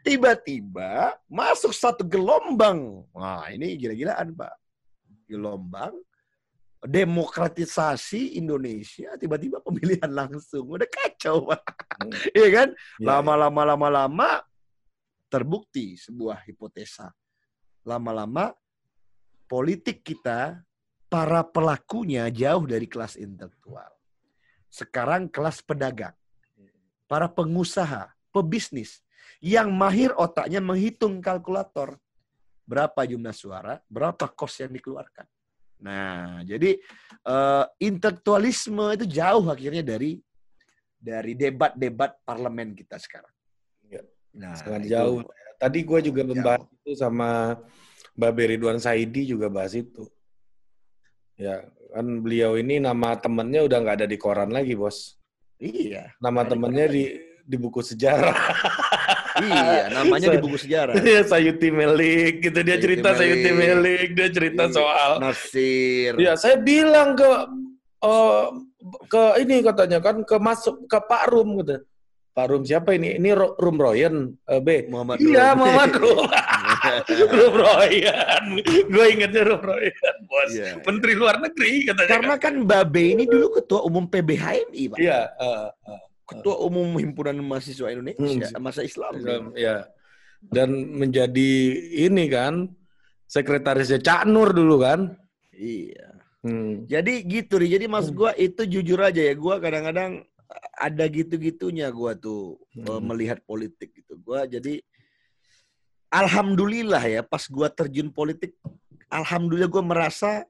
tiba-tiba 0.01 1.19
masuk 1.27 1.75
satu 1.75 2.07
gelombang. 2.07 3.03
Wah, 3.11 3.51
ini 3.51 3.75
gila-gilaan, 3.75 4.31
Pak. 4.31 4.55
Gelombang 5.27 5.93
demokratisasi 6.85 8.37
Indonesia 8.37 9.17
tiba-tiba 9.17 9.57
pemilihan 9.59 10.09
langsung. 10.09 10.69
Udah 10.69 10.87
kacau, 10.87 11.51
Pak. 11.51 11.63
Iya 12.37 12.49
kan? 12.51 12.69
Iya, 13.01 13.07
Lama-lama 13.07 13.61
lama-lama 13.63 14.29
terbukti 15.31 15.97
sebuah 15.97 16.45
hipotesa. 16.45 17.09
Lama-lama 17.85 18.57
politik 19.45 20.01
kita 20.01 20.65
para 21.05 21.45
pelakunya 21.45 22.27
jauh 22.33 22.65
dari 22.65 22.89
kelas 22.89 23.15
intelektual. 23.15 23.93
Sekarang 24.67 25.29
kelas 25.29 25.61
pedagang. 25.61 26.17
Para 27.05 27.29
pengusaha, 27.29 28.11
pebisnis 28.33 29.05
yang 29.37 29.69
mahir 29.69 30.11
otaknya 30.17 30.59
menghitung 30.59 31.21
kalkulator. 31.21 32.01
Berapa 32.65 33.05
jumlah 33.05 33.31
suara, 33.31 33.77
berapa 33.85 34.25
kos 34.33 34.65
yang 34.65 34.73
dikeluarkan. 34.73 35.29
Nah, 35.85 36.41
jadi 36.41 36.81
eh, 37.21 37.65
intelektualisme 37.85 38.97
itu 38.97 39.05
jauh 39.05 39.45
akhirnya 39.45 39.85
dari 39.85 40.17
dari 40.97 41.37
debat-debat 41.37 42.25
parlemen 42.25 42.73
kita 42.73 42.97
sekarang. 42.97 43.29
Iya. 43.85 44.01
Nah, 44.33 44.57
sangat 44.57 44.81
itu- 44.89 44.91
jauh. 44.97 45.21
Tadi 45.55 45.79
gue 45.81 45.99
juga 46.03 46.21
membahas 46.23 46.63
itu 46.83 46.91
sama 46.95 47.55
Mbak 48.15 48.31
Beridwan 48.31 48.79
Saidi 48.79 49.27
juga 49.27 49.47
bahas 49.47 49.75
itu. 49.75 50.07
Ya, 51.35 51.67
kan 51.91 52.05
beliau 52.23 52.55
ini 52.55 52.79
nama 52.79 53.15
temennya 53.19 53.67
udah 53.67 53.77
nggak 53.83 53.95
ada 54.03 54.07
di 54.07 54.15
koran 54.15 54.51
lagi, 54.51 54.75
bos. 54.75 55.19
Iya, 55.59 56.11
Nama 56.19 56.43
temennya 56.43 56.87
di 56.91 57.03
di 57.45 57.55
buku 57.55 57.79
sejarah. 57.79 58.35
iya, 59.43 59.87
namanya 59.93 60.33
di 60.35 60.39
buku 60.39 60.57
sejarah. 60.59 60.95
Iya, 60.99 61.21
Sayuti 61.27 61.69
Melik 61.71 62.43
gitu 62.43 62.59
dia 62.63 62.75
Sayuti 62.75 62.83
cerita 62.83 63.09
Sayuti 63.15 63.49
Melik. 63.51 63.69
Melik, 63.79 64.07
dia 64.15 64.29
cerita 64.31 64.63
Iya. 64.67 64.75
soal 64.75 65.11
Nasir. 65.23 66.11
Iya, 66.19 66.33
saya 66.35 66.55
bilang 66.59 67.15
ke 67.15 67.31
eh, 68.03 68.45
ke 69.07 69.23
ini 69.43 69.55
katanya 69.63 69.99
kan 70.03 70.21
ke 70.23 70.35
masuk 70.37 70.87
ke 70.87 70.97
Pak 70.99 71.23
Rum 71.31 71.63
gitu. 71.63 71.79
Pak 72.35 72.51
Rum 72.51 72.67
siapa 72.67 72.91
ini? 72.91 73.15
Ini 73.15 73.31
Rum 73.31 73.79
Royan 73.79 74.35
eh, 74.43 74.59
B. 74.59 74.91
Muhammad 74.91 75.23
Iya, 75.23 75.55
Rum. 75.55 75.63
Muhammad 75.63 75.91
Rum. 75.95 76.27
Rum 77.39 77.53
Royan. 77.55 78.43
Gue 78.91 79.05
ingetnya 79.07 79.41
Rum 79.47 79.63
Royan, 79.63 80.15
bos. 80.27 80.51
Iya. 80.51 80.83
Menteri 80.83 81.13
Luar 81.15 81.39
Negeri 81.39 81.87
katanya. 81.87 82.09
Karena 82.11 82.35
kan 82.35 82.53
Babe 82.67 83.15
ini 83.15 83.23
dulu 83.23 83.55
ketua 83.55 83.87
umum 83.87 84.03
PBHMI, 84.05 84.83
Pak. 84.91 84.97
Iya, 84.99 85.31
eh, 85.31 85.67
eh, 85.87 86.01
Ketua 86.25 86.57
umum 86.59 86.97
Himpunan 86.97 87.37
Mahasiswa 87.39 87.87
Indonesia, 87.87 88.19
Hmm. 88.51 88.59
masa 88.59 88.81
Islam. 88.83 89.13
Islam, 89.15 89.43
ya. 89.55 89.87
Dan 90.41 90.97
menjadi 90.97 91.51
ini 92.03 92.25
kan 92.27 92.67
sekretarisnya 93.25 94.03
Cak 94.03 94.27
Nur 94.27 94.51
dulu 94.51 94.83
kan. 94.83 95.15
Iya. 95.55 96.19
Hmm. 96.43 96.83
Jadi 96.85 97.23
gitu, 97.25 97.57
Ri. 97.57 97.71
Jadi 97.71 97.87
mas 97.87 98.11
Hmm. 98.11 98.17
gua 98.17 98.31
itu 98.35 98.67
jujur 98.67 98.99
aja 98.99 99.23
ya, 99.23 99.33
gua 99.33 99.57
kadang-kadang 99.57 100.25
ada 100.75 101.05
gitu-gitunya 101.09 101.89
gua 101.89 102.13
tuh 102.13 102.59
eh, 102.75 102.85
Hmm. 102.85 103.03
melihat 103.09 103.39
politik 103.43 103.91
gitu. 103.95 104.15
Gua 104.19 104.45
jadi 104.45 104.81
alhamdulillah 106.11 107.03
ya 107.03 107.21
pas 107.25 107.43
gua 107.49 107.67
terjun 107.67 108.11
politik, 108.13 108.55
alhamdulillah 109.09 109.69
gua 109.71 109.83
merasa 109.83 110.45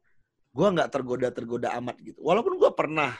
gua 0.55 0.71
nggak 0.71 0.91
tergoda-tergoda 0.91 1.73
amat 1.79 1.95
gitu. 2.03 2.19
Walaupun 2.21 2.59
gua 2.59 2.71
pernah 2.75 3.11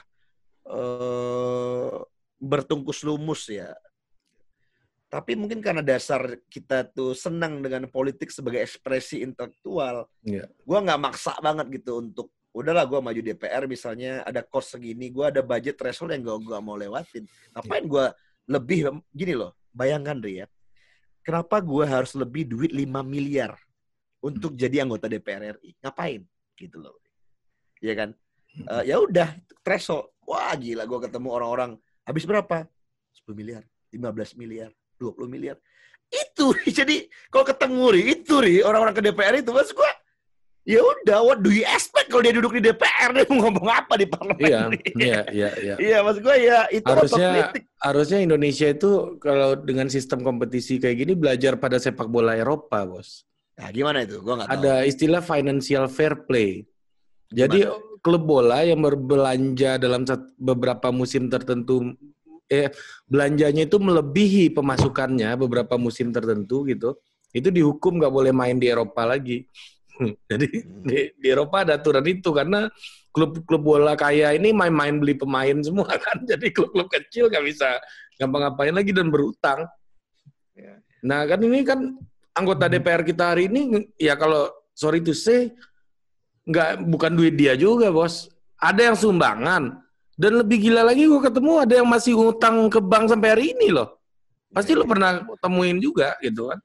eh 0.65 1.98
bertungkus 2.41 3.05
lumus 3.05 3.48
ya. 3.48 3.72
Tapi 5.08 5.38
mungkin 5.39 5.63
karena 5.63 5.79
dasar 5.79 6.41
kita 6.51 6.84
tuh 6.91 7.15
senang 7.15 7.63
dengan 7.63 7.88
politik 7.88 8.27
sebagai 8.34 8.60
ekspresi 8.65 9.24
intelektual, 9.24 10.10
Iya. 10.27 10.50
gua 10.67 10.84
nggak 10.84 11.00
maksa 11.01 11.32
banget 11.39 11.79
gitu 11.79 12.03
untuk 12.03 12.35
udahlah 12.55 12.88
gua 12.88 13.03
maju 13.03 13.19
DPR 13.19 13.67
misalnya 13.67 14.24
ada 14.24 14.39
kos 14.39 14.71
segini, 14.71 15.12
gua 15.12 15.27
ada 15.27 15.43
budget 15.43 15.75
threshold 15.75 16.15
yang 16.15 16.24
gua 16.24 16.39
gua 16.39 16.59
mau 16.63 16.79
lewatin. 16.79 17.27
Ngapain 17.51 17.83
gua 17.83 18.15
lebih 18.47 19.03
gini 19.12 19.35
loh, 19.35 19.59
bayangkan 19.75 20.15
Ri 20.24 20.39
ya. 20.39 20.47
Kenapa 21.19 21.59
gua 21.59 21.83
harus 21.83 22.15
lebih 22.15 22.47
duit 22.47 22.71
5 22.71 23.03
miliar 23.03 23.59
untuk 24.24 24.55
jadi 24.55 24.88
anggota 24.88 25.12
DPR 25.12 25.59
RI? 25.59 25.75
Ngapain? 25.83 26.24
Gitu 26.55 26.79
loh. 26.79 26.95
Iya 27.83 27.93
kan? 28.00 28.09
Eh, 28.55 28.83
ya 28.88 29.03
udah 29.03 29.35
threshold. 29.59 30.15
Wah 30.24 30.55
gila 30.55 30.88
gua 30.88 31.03
ketemu 31.03 31.27
orang-orang 31.35 31.71
habis 32.07 32.24
berapa? 32.24 32.63
10 33.27 33.35
miliar, 33.35 33.63
15 33.91 34.39
miliar, 34.39 34.71
20 34.95 35.27
miliar. 35.27 35.59
Itu 36.07 36.55
jadi 36.77 37.12
kalau 37.27 37.43
ketemu 37.43 37.83
Ri, 37.91 38.01
itu 38.15 38.39
Ri 38.39 38.55
orang-orang 38.63 38.95
ke 38.95 39.03
DPR 39.03 39.43
itu 39.43 39.51
mas 39.51 39.75
gua 39.75 39.91
Ya 40.65 40.81
udah, 40.81 41.22
what 41.22 41.45
do 41.45 41.53
you 41.53 41.62
expect 41.62 42.10
kalau 42.10 42.25
dia 42.25 42.34
duduk 42.34 42.57
di 42.57 42.65
DPR 42.65 43.13
dia 43.13 43.29
mau 43.29 43.45
ngomong 43.45 43.69
apa 43.69 44.01
di 44.01 44.10
parlemen? 44.10 44.41
Iya, 44.41 44.62
iya, 44.98 45.22
iya, 45.29 45.50
iya. 45.62 45.75
Iya, 45.77 45.98
maksud 46.01 46.25
gue 46.25 46.36
ya 46.41 46.65
itu 46.74 46.89
Harusnya 46.89 47.53
harusnya 47.77 48.19
Indonesia 48.25 48.74
itu 48.74 49.22
kalau 49.22 49.53
dengan 49.62 49.93
sistem 49.93 50.25
kompetisi 50.25 50.81
kayak 50.81 51.05
gini 51.05 51.13
belajar 51.13 51.62
pada 51.62 51.77
sepak 51.77 52.10
bola 52.10 52.34
Eropa, 52.34 52.81
Bos. 52.81 53.29
Nah, 53.62 53.69
gimana 53.69 54.10
itu? 54.10 54.17
Gue 54.25 54.34
nggak 54.41 54.50
tahu. 54.50 54.57
Ada 54.57 54.74
istilah 54.89 55.22
financial 55.22 55.86
fair 55.86 56.25
play. 56.25 56.65
Jadi 57.29 57.69
klub 58.01 58.25
bola 58.25 58.65
yang 58.65 58.81
berbelanja 58.81 59.77
dalam 59.77 60.01
beberapa 60.38 60.89
musim 60.89 61.29
tertentu 61.29 61.93
eh 62.45 62.69
belanjanya 63.10 63.65
itu 63.65 63.77
melebihi 63.81 64.53
pemasukannya 64.53 65.34
beberapa 65.38 65.77
musim 65.77 66.10
tertentu 66.10 66.65
gitu. 66.65 66.98
Itu 67.29 67.53
dihukum 67.53 68.01
nggak 68.01 68.13
boleh 68.13 68.34
main 68.34 68.57
di 68.57 68.65
Eropa 68.65 69.05
lagi. 69.05 69.45
Jadi 70.32 70.48
di, 70.84 70.98
di 71.16 71.28
Eropa 71.28 71.64
ada 71.64 71.80
aturan 71.80 72.06
itu 72.08 72.30
karena 72.32 72.68
klub-klub 73.16 73.64
bola 73.64 73.96
kaya 73.96 74.36
ini 74.36 74.52
main-main 74.52 75.00
beli 75.00 75.16
pemain 75.16 75.56
semua 75.64 75.88
kan. 76.06 76.24
Jadi 76.28 76.52
klub-klub 76.52 76.92
kecil 76.92 77.32
nggak 77.32 77.46
bisa 77.48 77.80
ngapa-ngapain 78.20 78.75
lagi 78.75 78.92
dan 78.92 79.08
berutang. 79.08 79.68
Ya. 80.56 80.80
Nah 81.04 81.24
kan 81.28 81.40
ini 81.44 81.64
kan 81.64 81.80
anggota 82.36 82.68
DPR 82.68 83.04
kita 83.08 83.36
hari 83.36 83.48
ini 83.48 83.92
ya 83.96 84.20
kalau 84.20 84.52
sorry 84.75 85.00
to 85.00 85.16
say 85.16 85.52
nggak 86.46 86.84
bukan 86.86 87.12
duit 87.16 87.36
dia 87.40 87.56
juga 87.56 87.92
bos. 87.92 88.28
Ada 88.56 88.92
yang 88.92 88.98
sumbangan 88.98 89.84
dan 90.16 90.32
lebih 90.40 90.72
gila 90.72 90.88
lagi 90.88 91.04
gue 91.12 91.20
ketemu 91.20 91.52
ada 91.60 91.74
yang 91.84 91.88
masih 91.92 92.16
ngutang 92.16 92.72
ke 92.72 92.80
bank 92.80 93.12
sampai 93.12 93.30
hari 93.36 93.46
ini 93.52 93.68
loh. 93.75 94.00
Pasti 94.56 94.72
lo 94.72 94.88
pernah 94.88 95.20
temuin 95.44 95.75
juga 95.84 96.16
gitu 96.24 96.48
kan. 96.48 96.60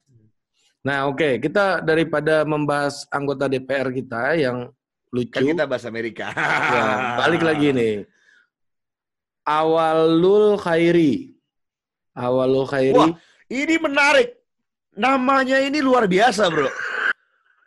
Nah 0.80 1.08
oke 1.08 1.38
kita 1.42 1.84
daripada 1.84 2.42
membahas 2.48 3.04
anggota 3.12 3.46
DPR 3.46 3.92
kita 3.92 4.36
yang 4.36 4.72
lucu. 5.10 5.34
Kan 5.34 5.44
kita 5.46 5.66
bahas 5.66 5.84
Amerika. 5.84 6.30
Ya, 6.34 7.18
balik 7.18 7.42
lagi 7.42 7.74
nih. 7.74 7.94
Awalul 9.44 10.56
Khairi. 10.62 11.34
Awalul 12.14 12.66
Khairi. 12.70 12.94
Wah, 12.94 13.14
ini 13.50 13.74
menarik. 13.82 14.38
Namanya 14.94 15.58
ini 15.62 15.82
luar 15.82 16.06
biasa, 16.06 16.50
bro. 16.50 16.70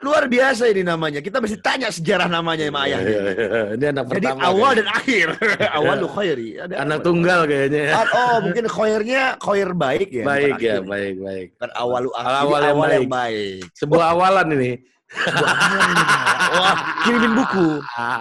Luar 0.03 0.27
biasa 0.27 0.67
ini 0.67 0.83
namanya. 0.83 1.23
Kita 1.23 1.39
mesti 1.39 1.63
tanya 1.63 1.87
sejarah 1.87 2.27
namanya 2.27 2.67
sama 2.67 2.79
ayahnya. 2.83 3.07
iya, 3.07 3.21
iya. 3.23 3.61
Ini 3.79 3.85
anak 3.95 4.03
Jadi 4.11 4.27
pertama. 4.27 4.41
awal 4.43 4.71
kayaknya. 4.75 4.75
dan 4.83 4.87
akhir. 4.99 5.27
awal 5.79 5.95
lu 5.95 6.09
khairi. 6.11 6.49
Ada 6.59 6.75
anak 6.83 6.97
apa? 6.99 7.05
tunggal 7.07 7.39
kayaknya 7.47 7.81
ya. 7.87 7.93
Oh, 8.11 8.35
mungkin 8.43 8.65
khairnya 8.67 9.21
khair 9.39 9.69
baik 9.71 10.09
ya. 10.11 10.23
baik 10.27 10.55
ya, 10.59 10.75
akhir. 10.75 10.81
baik, 10.91 11.15
baik. 11.23 11.47
Bukan 11.55 11.71
awal 11.79 11.99
lu 12.03 12.11
akhir. 12.11 12.35
Awal 12.43 12.59
yang 12.59 12.75
awal 12.75 12.89
yang 12.91 13.07
baik. 13.07 13.09
baik. 13.15 13.61
Sebuah 13.79 14.05
awalan 14.11 14.47
ini. 14.59 14.71
Sebuah 15.13 15.51
awalan 15.55 15.87
ini. 15.87 16.05
Wah, 16.53 16.75
kirimin 17.07 17.33
buku. 17.39 17.67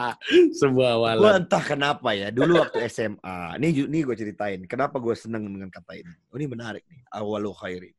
Sebuah 0.62 0.90
Gue 0.94 1.08
awalan. 1.10 1.42
entah 1.42 1.62
kenapa 1.66 2.08
ya. 2.14 2.28
Dulu 2.30 2.52
waktu 2.62 2.78
SMA. 2.86 3.38
Nih, 3.58 3.70
ju- 3.74 3.90
nih 3.90 4.06
gue 4.06 4.14
ceritain. 4.14 4.60
Kenapa 4.70 5.02
gue 5.02 5.14
seneng 5.18 5.50
dengan 5.50 5.66
kata 5.66 5.98
ini. 5.98 6.14
Oh, 6.30 6.38
ini 6.38 6.46
menarik 6.46 6.86
nih. 6.86 7.02
Awal 7.10 7.42
lu 7.42 7.52
khairi. 7.58 7.90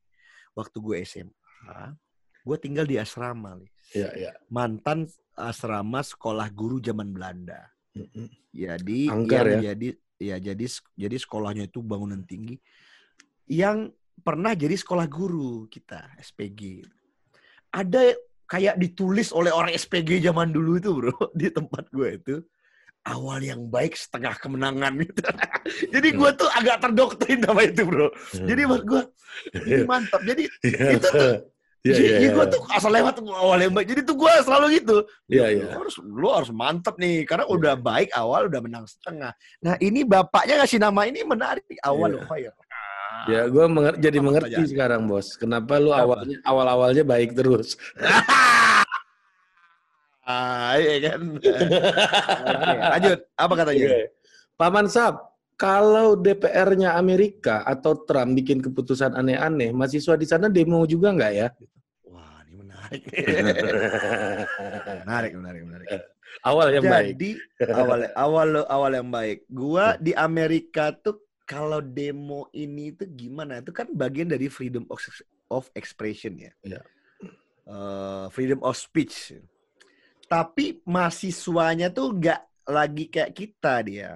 Waktu 0.56 0.78
gue 0.80 0.96
SMA. 1.04 2.00
Gue 2.48 2.58
tinggal 2.62 2.88
di 2.88 2.96
asrama. 2.96 3.60
Lis. 3.60 3.73
Iya, 3.94 4.10
iya. 4.18 4.32
mantan 4.50 5.06
asrama 5.38 6.02
sekolah 6.02 6.50
guru 6.50 6.82
zaman 6.82 7.14
Belanda. 7.14 7.70
Mm-mm. 7.94 8.30
Jadi 8.54 9.10
Angker 9.10 9.46
yang 9.46 9.62
ya? 9.62 9.74
jadi 9.74 9.88
ya 10.22 10.36
jadi 10.42 10.66
jadi 10.98 11.16
sekolahnya 11.18 11.70
itu 11.70 11.82
bangunan 11.82 12.22
tinggi 12.26 12.58
yang 13.50 13.92
pernah 14.22 14.54
jadi 14.54 14.74
sekolah 14.78 15.06
guru 15.10 15.66
kita 15.70 16.18
SPG. 16.22 16.86
Ada 17.74 18.14
kayak 18.46 18.78
ditulis 18.78 19.34
oleh 19.34 19.50
orang 19.50 19.74
SPG 19.74 20.22
zaman 20.22 20.54
dulu 20.54 20.78
itu, 20.78 20.90
Bro, 20.94 21.18
di 21.40 21.50
tempat 21.50 21.90
gue 21.90 22.10
itu 22.14 22.36
awal 23.04 23.44
yang 23.44 23.68
baik 23.68 24.00
setengah 24.00 24.38
kemenangan 24.40 24.96
gitu. 25.02 25.22
jadi 25.94 26.08
gue 26.14 26.29
tuh 26.40 26.50
agak 26.53 26.77
terdoktrin 26.88 27.42
sama 27.44 27.62
itu, 27.66 27.84
Bro. 27.84 28.14
Jadi 28.32 28.62
buat 28.64 28.84
gue 28.86 29.01
ini 29.66 29.84
mantap. 29.84 30.22
Jadi 30.24 30.48
Iya. 30.64 30.88
itu 30.98 31.08
tuh 31.10 31.34
Iya, 31.83 31.91
jadi 31.91 32.00
iya, 32.00 32.11
jadi 32.15 32.27
gue 32.31 32.46
iya. 32.48 32.53
tuh 32.55 32.61
asal 32.72 32.91
lewat 32.96 33.13
tuh 33.19 33.27
awal 33.35 33.59
yang 33.59 33.75
baik. 33.75 33.87
Jadi 33.91 34.01
tuh 34.07 34.15
gue 34.15 34.31
selalu 34.39 34.65
gitu. 34.79 34.98
Iya, 35.27 35.35
Ya, 35.35 35.46
iya. 35.51 35.67
Lu 35.75 35.79
harus 35.83 35.96
lu 36.00 36.27
harus 36.31 36.51
mantep 36.55 36.96
nih 36.96 37.27
karena 37.27 37.43
udah 37.43 37.75
baik 37.75 38.07
awal 38.15 38.48
udah 38.48 38.61
menang 38.63 38.87
setengah. 38.87 39.35
Nah 39.59 39.75
ini 39.83 40.07
bapaknya 40.07 40.63
ngasih 40.63 40.79
nama 40.79 41.01
ini 41.03 41.27
menarik 41.27 41.67
awal 41.83 42.15
Iya. 42.15 42.24
khair. 42.24 42.53
Ya, 43.24 43.48
gue 43.48 43.63
jadi 44.00 44.17
Apa 44.19 44.25
mengerti 44.25 44.48
pertanyaan? 44.51 44.72
sekarang, 44.72 45.01
Bos. 45.07 45.27
Kenapa 45.35 45.79
lu 45.79 45.91
awalnya 45.91 46.39
awal-awalnya 46.43 47.03
baik 47.03 47.35
terus? 47.35 47.75
ah, 50.27 50.75
iya 50.75 51.11
kan. 51.11 51.19
Oke, 52.48 52.75
lanjut. 52.79 53.19
Apa 53.35 53.53
katanya? 53.59 53.87
Paman 54.55 54.87
Sab, 54.87 55.32
kalau 55.55 56.18
DPR-nya 56.18 56.98
Amerika 56.98 57.63
atau 57.63 57.98
Trump 58.03 58.35
bikin 58.35 58.59
keputusan 58.59 59.13
aneh-aneh, 59.13 59.72
mahasiswa 59.72 60.18
di 60.18 60.27
sana 60.27 60.50
demo 60.50 60.83
juga 60.89 61.13
nggak 61.13 61.33
ya? 61.33 61.48
Wah, 62.09 62.42
ini 62.48 62.53
menarik. 62.57 63.01
menarik, 65.05 65.31
menarik, 65.37 65.61
menarik. 65.63 65.87
Awal 66.44 66.68
yang 66.75 66.85
baik. 66.89 67.07
Jadi 67.16 67.31
awal 67.72 68.00
awal 68.18 68.48
awal 68.68 68.92
yang 68.92 69.09
baik. 69.13 69.46
Gua 69.48 69.96
di 70.01 70.11
Amerika 70.18 70.92
tuh 70.92 71.22
kalau 71.46 71.79
demo 71.79 72.50
ini 72.51 72.92
tuh 72.92 73.07
gimana? 73.07 73.61
Itu 73.61 73.70
kan 73.70 73.87
bagian 73.94 74.27
dari 74.27 74.50
freedom 74.50 74.89
of, 74.89 75.00
of 75.53 75.70
expression 75.77 76.35
ya. 76.42 76.51
Iya. 76.66 76.81
Eh, 77.63 78.25
freedom 78.33 78.59
of 78.59 78.75
speech. 78.75 79.39
Tapi 80.27 80.83
mahasiswanya 80.83 81.94
tuh 81.94 82.11
nggak 82.11 82.68
lagi 82.68 83.07
kayak 83.07 83.31
kita 83.31 83.74
dia. 83.87 84.11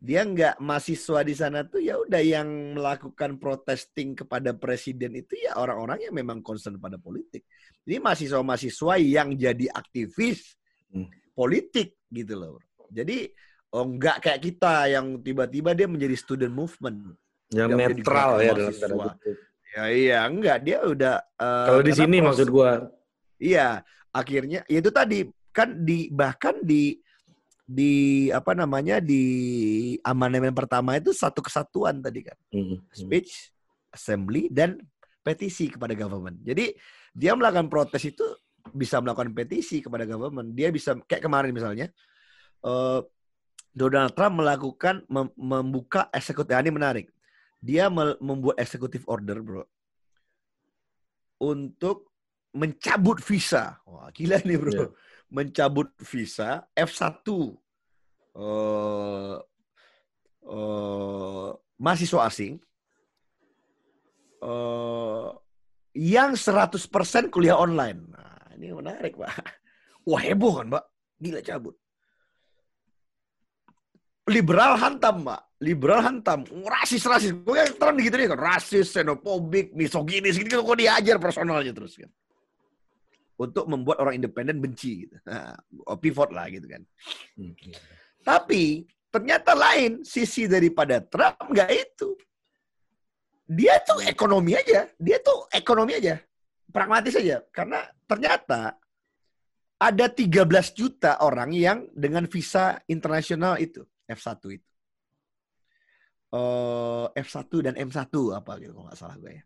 Dia 0.00 0.24
nggak 0.24 0.64
mahasiswa 0.64 1.20
di 1.20 1.34
sana 1.36 1.60
tuh 1.68 1.84
ya 1.84 2.00
udah 2.00 2.24
yang 2.24 2.72
melakukan 2.72 3.36
protesting 3.36 4.16
kepada 4.16 4.56
presiden 4.56 5.12
itu 5.12 5.36
ya 5.36 5.60
orang-orang 5.60 6.08
yang 6.08 6.16
memang 6.16 6.40
concern 6.40 6.80
pada 6.80 6.96
politik. 6.96 7.44
Jadi 7.84 8.00
mahasiswa-mahasiswa 8.00 8.94
yang 8.96 9.36
jadi 9.36 9.68
aktivis 9.70 10.56
Hmm. 10.90 11.06
politik 11.38 11.94
gitu 12.10 12.34
loh. 12.34 12.58
Jadi 12.90 13.30
oh 13.70 13.86
nggak 13.86 14.26
kayak 14.26 14.40
kita 14.42 14.90
yang 14.90 15.22
tiba-tiba 15.22 15.70
dia 15.70 15.86
menjadi 15.86 16.16
student 16.18 16.50
movement. 16.50 17.14
Yang 17.54 17.70
netral 17.78 18.30
ya 18.42 18.52
dalam 18.58 18.74
tanda. 18.74 19.14
Ya 19.70 19.84
iya, 19.86 20.18
enggak 20.26 20.66
dia 20.66 20.82
udah 20.82 21.22
eh, 21.38 21.66
Kalau 21.70 21.82
di 21.86 21.92
sini 21.94 22.16
maksud 22.18 22.50
gua, 22.50 22.90
Iya, 23.38 23.86
akhirnya 24.10 24.66
ya 24.66 24.78
itu 24.82 24.90
tadi 24.90 25.30
kan 25.54 25.78
di 25.86 26.10
bahkan 26.10 26.58
di 26.58 26.98
di 27.70 28.26
apa 28.34 28.50
namanya 28.50 28.98
di 28.98 29.22
amandemen 30.02 30.50
pertama 30.50 30.98
itu 30.98 31.14
satu 31.14 31.38
kesatuan 31.38 32.02
tadi 32.02 32.26
kan 32.26 32.34
Hmm, 32.50 32.74
hmm. 32.74 32.82
speech, 32.90 33.54
assembly 33.94 34.50
dan 34.50 34.74
petisi 35.22 35.70
kepada 35.70 35.94
government. 35.94 36.42
Jadi 36.42 36.74
dia 37.14 37.30
melakukan 37.38 37.70
protes 37.70 38.02
itu 38.02 38.26
bisa 38.74 38.98
melakukan 38.98 39.30
petisi 39.30 39.78
kepada 39.78 40.02
government. 40.02 40.50
Dia 40.58 40.74
bisa 40.74 40.98
kayak 41.06 41.22
kemarin 41.22 41.54
misalnya 41.54 41.86
eh, 42.66 43.00
Donald 43.70 44.18
Trump 44.18 44.42
melakukan 44.42 45.06
mem- 45.06 45.36
membuka 45.38 46.10
eksekutif. 46.10 46.58
Ini 46.58 46.74
menarik. 46.74 47.06
Dia 47.62 47.86
mel- 47.86 48.18
membuat 48.18 48.58
eksekutif 48.58 49.06
order, 49.06 49.38
bro, 49.46 49.62
untuk 51.38 52.10
mencabut 52.50 53.22
visa. 53.22 53.78
Wah, 53.86 54.10
gila 54.10 54.42
nih, 54.42 54.58
bro. 54.58 54.72
Iya. 54.74 54.88
Mencabut 55.30 55.94
visa 56.02 56.66
F1 56.74 57.22
eh 58.30 59.36
eh, 60.46 61.50
mahasiswa 61.78 62.20
asing 62.26 62.54
eh 64.42 65.30
yang 65.94 66.38
100% 66.38 67.34
kuliah 67.34 67.58
online. 67.58 67.98
Nah, 68.14 68.54
ini 68.54 68.70
menarik, 68.70 69.18
Pak. 69.18 69.30
Wah, 70.08 70.22
heboh 70.22 70.62
kan, 70.62 70.66
Pak? 70.78 70.84
Gila 71.18 71.40
cabut. 71.42 71.74
Liberal 74.30 74.78
hantam, 74.78 75.26
Pak. 75.26 75.58
Liberal 75.58 76.00
hantam. 76.06 76.46
Rasis-rasis. 76.46 77.34
Gue 77.42 77.58
yang 77.58 77.74
terang 77.74 77.98
gitu 77.98 78.14
nih 78.14 78.30
kan. 78.30 78.38
Rasis, 78.38 78.94
xenophobic, 78.94 79.74
misoginis. 79.74 80.38
Gitu, 80.38 80.62
kok 80.62 80.78
diajar 80.78 81.18
personalnya 81.18 81.74
terus 81.74 81.98
kan. 81.98 82.10
Untuk 83.40 83.64
membuat 83.64 84.04
orang 84.04 84.20
independen 84.20 84.60
benci. 84.60 85.08
Gitu. 85.08 85.16
Nah, 85.30 85.56
pivot 85.96 86.28
lah 86.36 86.52
gitu 86.52 86.68
kan. 86.68 86.84
Hmm. 87.40 87.56
Tapi 88.20 88.84
ternyata 89.08 89.56
lain 89.56 90.04
sisi 90.04 90.44
daripada 90.44 91.00
Trump 91.00 91.48
nggak 91.48 91.70
itu. 91.72 92.12
Dia 93.50 93.82
tuh 93.82 94.04
ekonomi 94.06 94.54
aja, 94.54 94.86
dia 94.94 95.18
tuh 95.18 95.50
ekonomi 95.50 95.98
aja, 95.98 96.20
pragmatis 96.70 97.18
aja. 97.18 97.42
Karena 97.50 97.82
ternyata 98.06 98.78
ada 99.80 100.06
13 100.06 100.46
juta 100.76 101.18
orang 101.24 101.50
yang 101.50 101.88
dengan 101.90 102.28
visa 102.28 102.78
internasional 102.86 103.56
itu 103.58 103.82
F1 104.06 104.38
itu. 104.54 104.70
Eh, 106.30 107.06
F1 107.26 107.50
dan 107.66 107.74
M1 107.74 108.06
apa 108.30 108.52
gitu 108.62 108.70
kalau 108.70 108.86
nggak 108.86 108.98
salah 109.00 109.16
gue 109.18 109.32
ya. 109.34 109.44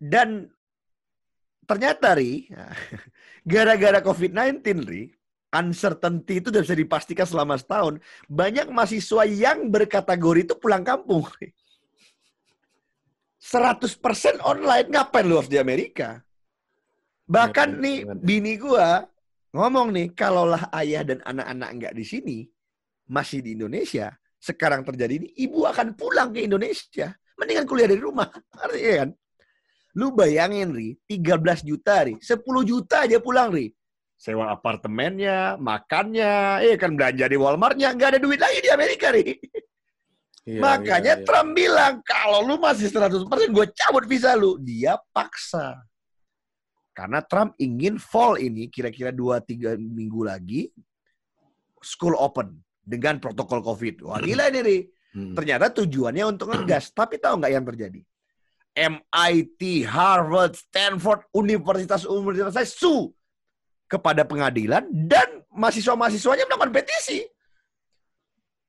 Dan 0.00 0.48
ternyata 1.66 2.14
ri 2.14 2.46
gara-gara 3.52 3.98
COVID-19 4.00 4.62
ri 4.86 5.10
uncertainty 5.52 6.42
itu 6.42 6.48
udah 6.50 6.62
bisa 6.62 6.76
dipastikan 6.76 7.26
selama 7.26 7.58
setahun 7.58 7.98
banyak 8.26 8.66
mahasiswa 8.70 9.22
yang 9.26 9.70
berkategori 9.70 10.40
itu 10.46 10.54
pulang 10.58 10.82
kampung. 10.82 11.24
Ri. 11.38 11.54
100% 13.40 14.42
online 14.42 14.90
ngapain 14.90 15.22
lu 15.22 15.38
harus 15.38 15.46
di 15.46 15.56
Amerika? 15.56 16.18
Bahkan 17.26 17.68
Ya, 17.74 17.80
nih 17.82 17.98
benar. 18.06 18.22
bini 18.22 18.54
gua 18.58 18.88
ngomong 19.54 19.88
nih 19.94 20.06
kalaulah 20.12 20.68
ayah 20.76 21.02
dan 21.02 21.18
anak-anak 21.22 21.70
nggak 21.78 21.94
di 21.96 22.04
sini 22.04 22.38
masih 23.08 23.40
di 23.42 23.54
Indonesia 23.56 24.12
sekarang 24.36 24.84
terjadi 24.84 25.22
ini 25.24 25.28
ibu 25.40 25.64
akan 25.64 25.96
pulang 25.96 26.30
ke 26.30 26.44
Indonesia 26.44 27.14
mendingan 27.40 27.64
kuliah 27.64 27.88
dari 27.88 28.02
rumah 28.02 28.28
artinya 28.62 28.92
kan 29.02 29.10
lu 29.96 30.12
bayangin 30.12 30.70
ri 30.76 31.00
13 31.08 31.64
juta 31.64 32.04
ri 32.04 32.14
10 32.20 32.44
juta 32.68 33.08
aja 33.08 33.18
pulang 33.18 33.50
ri 33.50 33.72
sewa 34.16 34.52
apartemennya 34.52 35.56
makannya 35.56 36.64
eh 36.64 36.76
kan 36.76 36.92
belanja 36.92 37.26
di 37.28 37.36
Walmartnya 37.36 37.96
nggak 37.96 38.08
ada 38.16 38.20
duit 38.20 38.40
lagi 38.40 38.58
di 38.60 38.70
Amerika 38.70 39.10
ri 39.12 39.36
Iya, 40.46 40.62
makanya 40.62 41.18
iya, 41.18 41.22
iya. 41.22 41.26
Trump 41.26 41.58
bilang 41.58 41.94
kalau 42.06 42.46
lu 42.46 42.54
masih 42.54 42.86
100% 42.86 43.50
gue 43.50 43.66
cabut 43.74 44.06
visa 44.06 44.30
lu 44.38 44.54
dia 44.62 44.94
paksa 45.10 45.74
karena 46.94 47.20
Trump 47.20 47.52
ingin 47.60 47.98
fall 47.98 48.40
ini 48.40 48.70
kira-kira 48.72 49.10
2-3 49.10 49.74
minggu 49.74 50.22
lagi 50.22 50.70
school 51.84 52.16
open 52.16 52.56
dengan 52.80 53.20
protokol 53.20 53.60
COVID. 53.60 54.08
Wah 54.08 54.22
gila 54.22 54.48
ini 54.48 54.60
Ri. 54.64 54.78
Hmm. 55.12 55.34
Ternyata 55.36 55.74
tujuannya 55.76 56.24
untuk 56.24 56.56
ngegas. 56.56 56.96
Tapi 56.96 57.20
tahu 57.20 57.36
nggak 57.36 57.52
yang 57.52 57.66
terjadi? 57.68 58.00
MIT, 58.76 59.88
Harvard, 59.88 60.52
Stanford, 60.52 61.24
universitas-universitas 61.32 62.76
su 62.76 63.08
kepada 63.88 64.28
pengadilan 64.28 64.84
dan 64.92 65.40
mahasiswa-mahasiswanya 65.48 66.44
melakukan 66.44 66.76
petisi. 66.76 67.24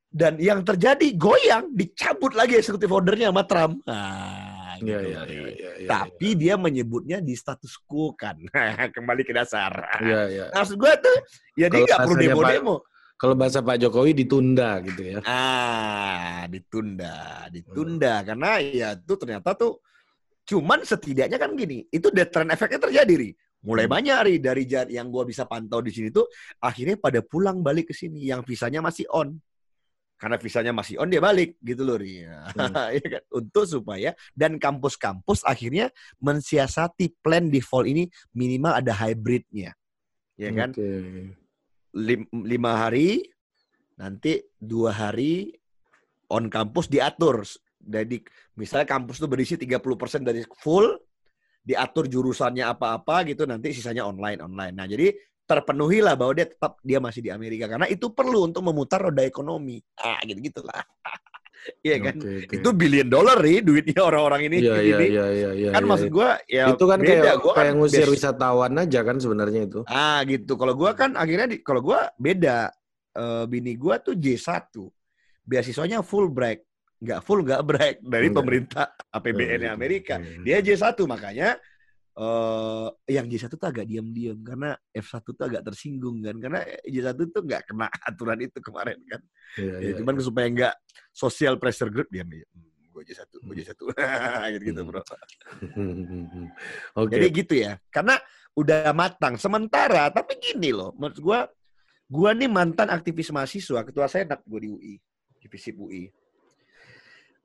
Dan 0.08 0.40
yang 0.40 0.64
terjadi 0.64 1.12
goyang, 1.20 1.68
dicabut 1.76 2.32
lagi 2.32 2.56
eksekutif 2.56 2.88
ordernya 2.88 3.28
sama 3.28 3.44
Trump. 3.44 3.84
Nah, 3.84 4.80
gitu, 4.80 4.88
iya, 4.88 5.20
Ri. 5.28 5.36
iya, 5.36 5.48
iya, 5.52 5.70
iya. 5.84 5.88
Tapi 5.92 6.28
dia 6.32 6.54
menyebutnya 6.56 7.20
di 7.20 7.36
status 7.36 7.76
quo 7.84 8.16
kan. 8.16 8.40
Kembali 8.96 9.22
ke 9.28 9.36
dasar. 9.36 10.00
Iya, 10.00 10.20
iya. 10.32 10.44
Maksud 10.56 10.80
gue 10.80 10.92
tuh, 10.96 11.16
ya 11.60 11.68
dia 11.68 11.84
nggak 11.84 12.08
perlu 12.08 12.16
demo-demo. 12.16 12.76
Kalau 13.18 13.34
bahasa 13.34 13.58
Pak 13.58 13.82
Jokowi 13.82 14.14
ditunda 14.14 14.78
gitu 14.80 15.02
ya. 15.02 15.18
Ah, 15.26 16.46
ditunda, 16.46 17.50
ditunda 17.50 18.22
karena 18.22 18.62
ya 18.62 18.88
itu 18.94 19.14
ternyata 19.18 19.58
tuh 19.58 19.82
cuman 20.48 20.80
setidaknya 20.80 21.36
kan 21.36 21.52
gini, 21.52 21.84
itu 21.92 22.08
deterrent 22.08 22.48
efeknya 22.48 22.88
terjadi 22.88 23.14
ri. 23.20 23.30
Mulai 23.58 23.84
Hmm. 23.84 23.94
banyak 24.00 24.18
ri 24.24 24.34
dari 24.40 24.64
yang 24.88 25.12
gua 25.12 25.28
bisa 25.28 25.44
pantau 25.44 25.84
di 25.84 25.92
sini 25.92 26.08
tuh 26.08 26.24
akhirnya 26.62 26.96
pada 26.96 27.20
pulang 27.20 27.60
balik 27.60 27.92
ke 27.92 27.94
sini 27.94 28.24
yang 28.24 28.40
visanya 28.40 28.80
masih 28.80 29.04
on. 29.12 29.36
Karena 30.18 30.34
visanya 30.40 30.72
masih 30.74 30.98
on 30.98 31.12
dia 31.12 31.20
balik 31.22 31.60
gitu 31.60 31.84
loh 31.84 32.00
ri. 32.00 32.24
Hmm. 32.24 32.56
Ya 32.96 33.06
kan? 33.18 33.22
Untuk 33.28 33.68
supaya 33.68 34.16
dan 34.32 34.56
kampus-kampus 34.56 35.44
akhirnya 35.44 35.92
mensiasati 36.22 37.12
plan 37.20 37.52
di 37.52 37.60
fall 37.60 37.84
ini 37.84 38.08
minimal 38.32 38.72
ada 38.78 38.94
hybridnya. 38.94 39.76
Ya 40.38 40.50
kan? 40.54 40.72
Lim- 41.98 42.30
lima 42.46 42.72
hari, 42.86 43.26
nanti 43.98 44.38
dua 44.54 44.94
hari 44.94 45.50
on 46.30 46.46
kampus 46.46 46.86
diatur. 46.86 47.42
Jadi 47.88 48.20
misalnya 48.60 48.84
kampus 48.84 49.16
itu 49.16 49.26
berisi 49.26 49.54
30% 49.56 50.20
dari 50.20 50.44
full, 50.60 50.92
diatur 51.64 52.04
jurusannya 52.04 52.68
apa-apa 52.68 53.24
gitu, 53.32 53.48
nanti 53.48 53.72
sisanya 53.72 54.04
online 54.04 54.44
online. 54.44 54.74
Nah 54.76 54.84
jadi 54.84 55.16
terpenuhilah 55.48 56.12
bahwa 56.20 56.36
dia 56.36 56.44
tetap 56.44 56.76
dia 56.84 57.00
masih 57.00 57.24
di 57.24 57.32
Amerika 57.32 57.64
karena 57.64 57.88
itu 57.88 58.12
perlu 58.12 58.52
untuk 58.52 58.60
memutar 58.60 59.00
roda 59.00 59.24
ekonomi. 59.24 59.80
Ah 59.96 60.20
gitu 60.28 60.38
gitulah. 60.44 60.84
Iya 61.82 61.96
kan? 62.00 62.14
Oke, 62.22 62.30
oke. 62.46 62.54
Itu 62.54 62.68
billion 62.70 63.08
dollar 63.10 63.38
nih 63.42 63.60
duitnya 63.66 64.00
orang-orang 64.06 64.46
ini. 64.46 64.56
Iya, 64.62 64.76
iya, 64.78 64.98
iya, 65.02 65.26
iya, 65.34 65.50
iya. 65.58 65.68
kan 65.74 65.82
iya, 65.82 65.90
maksud 65.90 66.08
iya. 66.08 66.14
gua 66.14 66.28
ya 66.46 66.64
itu 66.70 66.84
kan 66.86 66.98
beda. 67.02 67.12
kayak 67.12 67.36
Gua 67.42 67.52
kan 67.52 67.58
kayak 67.58 67.74
ngusir 67.76 68.06
bes- 68.06 68.12
wisatawan 68.14 68.72
aja 68.78 69.00
kan 69.02 69.16
sebenarnya 69.18 69.60
itu. 69.66 69.80
Ah 69.90 70.20
gitu. 70.24 70.52
Kalau 70.54 70.74
gua 70.78 70.90
kan 70.94 71.10
akhirnya 71.18 71.46
di, 71.50 71.56
kalau 71.60 71.80
gua 71.82 72.08
beda. 72.16 72.70
Eh, 73.18 73.44
bini 73.50 73.74
gua 73.74 73.98
tuh 73.98 74.14
J1. 74.14 74.70
Beasiswanya 75.48 76.04
full 76.04 76.30
break. 76.30 76.67
Nggak 76.98 77.20
full 77.22 77.40
nggak 77.42 77.62
break 77.62 77.96
dari 78.02 78.26
Enggak. 78.26 78.38
pemerintah 78.42 78.84
APBN 79.08 79.62
Oh, 79.64 79.72
Amerika. 79.72 80.14
gitu. 80.18 80.42
Dia 80.42 80.58
J1 80.58 80.98
makanya 81.06 81.48
eh 82.18 82.88
yang 83.08 83.26
J1 83.26 83.46
tuh 83.48 83.62
agak 83.62 83.86
diam-diam 83.86 84.42
karena 84.42 84.74
F1 84.90 85.22
tuh 85.22 85.44
agak 85.46 85.62
tersinggung 85.62 86.18
kan 86.18 86.34
karena 86.34 86.60
J1 86.82 87.14
tuh 87.30 87.42
nggak 87.42 87.62
kena 87.64 87.86
aturan 88.10 88.38
itu 88.40 88.58
kemarin 88.58 88.98
kan. 89.06 89.22
Iya, 89.54 89.72
Ya, 89.72 89.76
iya, 89.80 89.92
cuman 89.96 90.18
supaya 90.18 90.46
nggak 90.48 90.74
social 91.10 91.54
pressure 91.56 91.86
group 91.88 92.10
diam 92.10 92.26
diam. 92.26 92.50
Hmm, 92.50 92.66
gue 92.90 93.02
J1, 93.06 93.22
gue 93.30 93.54
J1. 93.56 93.70
gitu 94.52 94.62
gitu, 94.66 94.80
Hmm. 94.82 94.88
Bro. 94.90 95.02
Oke. 96.98 97.14
Jadi 97.14 97.26
gitu 97.32 97.54
ya. 97.54 97.78
Karena 97.88 98.18
udah 98.52 98.90
matang. 98.90 99.38
Sementara, 99.38 100.10
tapi 100.10 100.34
gini 100.36 100.74
loh, 100.74 100.90
menurut 100.92 101.18
gua, 101.18 101.38
gua 102.04 102.34
nih 102.34 102.50
mantan 102.50 102.90
aktivis 102.90 103.30
mahasiswa, 103.30 103.86
ketua 103.86 104.10
senat 104.10 104.42
gue 104.42 104.58
di 104.58 104.68
UI, 104.68 104.94
divisi 105.38 105.70
UI. 105.70 106.10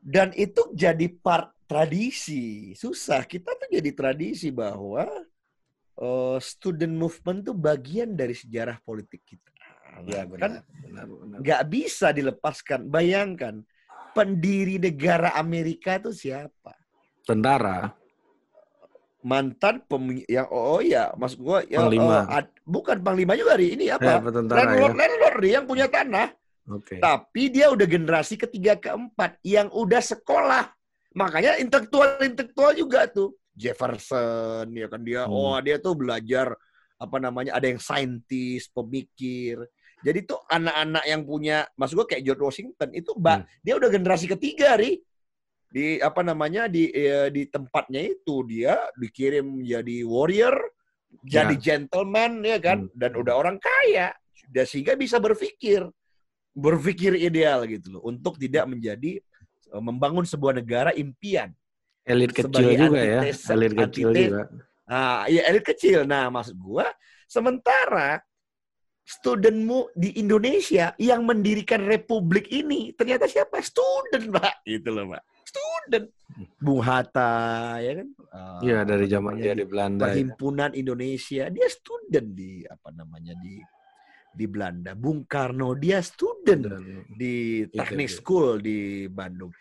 Dan 0.04 0.36
itu 0.36 0.68
jadi 0.76 1.08
part 1.08 1.56
tradisi. 1.64 2.76
Susah. 2.76 3.24
Kita 3.24 3.56
tuh 3.56 3.72
jadi 3.72 3.92
tradisi 3.96 4.52
bahwa 4.52 5.08
eh, 5.98 6.38
student 6.44 6.92
movement 6.92 7.48
tuh 7.48 7.56
bagian 7.56 8.12
dari 8.12 8.36
sejarah 8.36 8.84
politik 8.84 9.24
kita. 9.24 9.50
Iya, 10.04 10.26
kan 10.26 10.60
benar, 10.60 10.66
benar, 10.84 11.06
benar. 11.08 11.38
nggak 11.40 11.62
bisa 11.72 12.12
dilepaskan. 12.12 12.90
Bayangkan, 12.92 13.64
pendiri 14.12 14.78
negara 14.78 15.34
Amerika 15.40 15.98
itu 15.98 16.12
siapa? 16.12 16.76
Tentara. 17.24 17.96
mantan 19.24 19.80
pemi 19.88 20.28
yang 20.28 20.52
oh, 20.52 20.76
oh 20.76 20.82
ya 20.84 21.16
maksud 21.16 21.40
gua 21.40 21.64
ya, 21.64 21.80
Panglima. 21.80 22.28
eh, 22.28 22.44
ad- 22.44 22.60
bukan 22.68 23.00
panglima 23.00 23.40
juga 23.40 23.56
ri 23.56 23.72
ini 23.72 23.88
apa 23.88 24.20
tentara 24.20 24.68
landlord 24.68 24.92
ya. 24.92 25.00
landlord 25.00 25.44
yang 25.48 25.64
punya 25.64 25.88
tanah 25.88 26.28
Oke. 26.72 26.96
tapi 26.98 27.52
dia 27.52 27.68
udah 27.70 27.84
generasi 27.84 28.40
ketiga 28.40 28.80
keempat 28.80 29.36
yang 29.44 29.68
udah 29.70 30.00
sekolah 30.00 30.72
makanya 31.12 31.60
intelektual 31.60 32.16
intelektual 32.24 32.72
juga 32.72 33.04
tuh 33.08 33.36
Jefferson 33.54 34.66
ya 34.72 34.88
kan 34.88 35.04
dia 35.04 35.28
Hmm. 35.28 35.34
oh 35.34 35.58
dia 35.60 35.78
tuh 35.78 35.94
belajar 35.94 36.56
apa 36.98 37.18
namanya 37.20 37.60
ada 37.60 37.68
yang 37.68 37.78
saintis 37.78 38.72
pemikir 38.72 39.60
jadi 40.04 40.20
tuh 40.24 40.40
anak-anak 40.48 41.04
yang 41.04 41.22
punya 41.24 41.58
maksud 41.76 41.96
gua 41.96 42.08
kayak 42.08 42.24
George 42.24 42.44
Washington 42.44 42.90
itu 42.96 43.12
mbak 43.14 43.44
Hmm. 43.44 43.48
dia 43.60 43.74
udah 43.76 43.90
generasi 43.92 44.26
ketiga 44.26 44.80
ri 44.80 45.04
di 45.68 45.98
apa 46.00 46.22
namanya 46.22 46.70
di 46.70 46.88
eh, 46.90 47.28
di 47.28 47.50
tempatnya 47.50 48.02
itu 48.08 48.46
dia 48.46 48.78
dikirim 48.96 49.60
jadi 49.62 50.06
warrior 50.06 50.54
jadi 51.22 51.54
gentleman 51.60 52.40
ya 52.42 52.58
kan 52.58 52.88
Hmm. 52.88 52.94
dan 52.96 53.12
udah 53.14 53.34
orang 53.36 53.58
kaya 53.60 54.16
dan 54.48 54.66
sehingga 54.66 54.96
bisa 54.96 55.20
berpikir 55.20 55.86
berpikir 56.54 57.18
ideal 57.18 57.66
gitu 57.66 57.98
loh 57.98 58.02
untuk 58.06 58.38
tidak 58.38 58.70
menjadi 58.70 59.18
eh, 59.70 59.82
membangun 59.82 60.24
sebuah 60.24 60.54
negara 60.56 60.94
impian 60.94 61.50
Elit 62.04 62.32
kecil 62.32 62.68
juga 62.76 63.00
ya. 63.00 63.20
antitesa- 63.24 63.54
Elit 63.54 63.74
kecil 63.74 64.08
antite- 64.12 64.28
juga. 64.30 64.44
Ah, 64.84 65.24
ya 65.26 65.48
elit 65.48 65.64
kecil. 65.64 66.04
Nah, 66.04 66.28
maksud 66.28 66.60
gua 66.60 66.84
sementara 67.26 68.20
studentmu 69.02 69.92
di 69.94 70.16
Indonesia 70.16 70.92
yang 70.96 71.24
mendirikan 71.24 71.84
republik 71.84 72.48
ini 72.50 72.92
ternyata 72.92 73.24
siapa? 73.24 73.60
Student, 73.60 74.32
Pak. 74.32 74.64
Gitu 74.64 74.92
loh, 74.92 75.12
Pak. 75.12 75.24
Student. 75.44 76.06
Bung 76.58 76.82
Hatta, 76.82 77.32
ya 77.78 78.04
kan? 78.04 78.08
Ah, 78.32 78.60
Iya 78.60 78.84
dari 78.84 79.06
zaman 79.08 79.38
dia 79.38 79.54
di 79.54 79.64
Belanda. 79.64 80.08
ya. 80.08 80.12
Perhimpunan 80.12 80.72
Indonesia, 80.74 81.48
dia 81.48 81.68
student 81.68 82.28
di 82.32 82.64
apa 82.66 82.90
namanya 82.92 83.36
di 83.38 83.60
di 84.34 84.46
Belanda. 84.50 84.98
Bung 84.98 85.24
Karno 85.24 85.78
dia 85.78 86.02
student 86.02 86.66
Dan- 86.66 87.06
di 87.14 87.64
teknik 87.70 88.10
school 88.10 88.60
di 88.60 89.06
Bandung. 89.08 89.54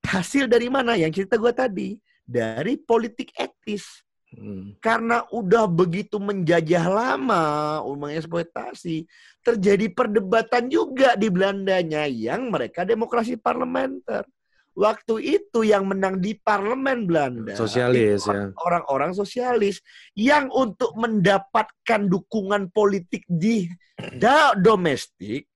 Hasil 0.00 0.48
dari 0.48 0.70
mana? 0.72 0.96
Yang 0.96 1.22
cerita 1.22 1.36
gua 1.36 1.52
tadi 1.52 1.98
dari 2.24 2.78
politik 2.78 3.34
etis 3.36 4.06
Hmm. 4.30 4.78
karena 4.78 5.26
udah 5.34 5.66
begitu 5.66 6.22
menjajah 6.22 6.86
lama, 6.86 7.82
mengeksploitasi, 7.82 9.02
terjadi 9.42 9.90
perdebatan 9.90 10.70
juga 10.70 11.18
di 11.18 11.26
Belandanya 11.26 12.06
yang 12.06 12.46
mereka 12.46 12.86
demokrasi 12.86 13.34
parlementer. 13.34 14.22
Waktu 14.70 15.14
itu 15.18 15.66
yang 15.66 15.90
menang 15.90 16.22
di 16.22 16.38
parlemen 16.38 17.04
Belanda 17.04 17.58
Sosialis 17.58 18.22
itu 18.22 18.30
ya. 18.30 18.54
orang-orang 18.54 19.10
sosialis 19.12 19.82
yang 20.14 20.46
untuk 20.54 20.94
mendapatkan 20.94 22.06
dukungan 22.06 22.70
politik 22.70 23.26
di 23.26 23.66
da- 24.14 24.54
domestik 24.54 25.50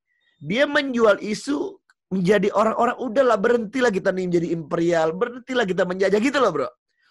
dia 0.44 0.68
menjual 0.68 1.22
isu 1.24 1.78
menjadi 2.12 2.48
orang-orang 2.54 2.96
udahlah 3.00 3.38
berhentilah 3.40 3.90
kita 3.90 4.14
nih 4.14 4.28
menjadi 4.30 4.48
imperial, 4.54 5.08
berhentilah 5.16 5.66
kita 5.66 5.82
menjajah 5.82 6.20
gitu 6.20 6.38
loh, 6.38 6.52
Bro. 6.52 6.68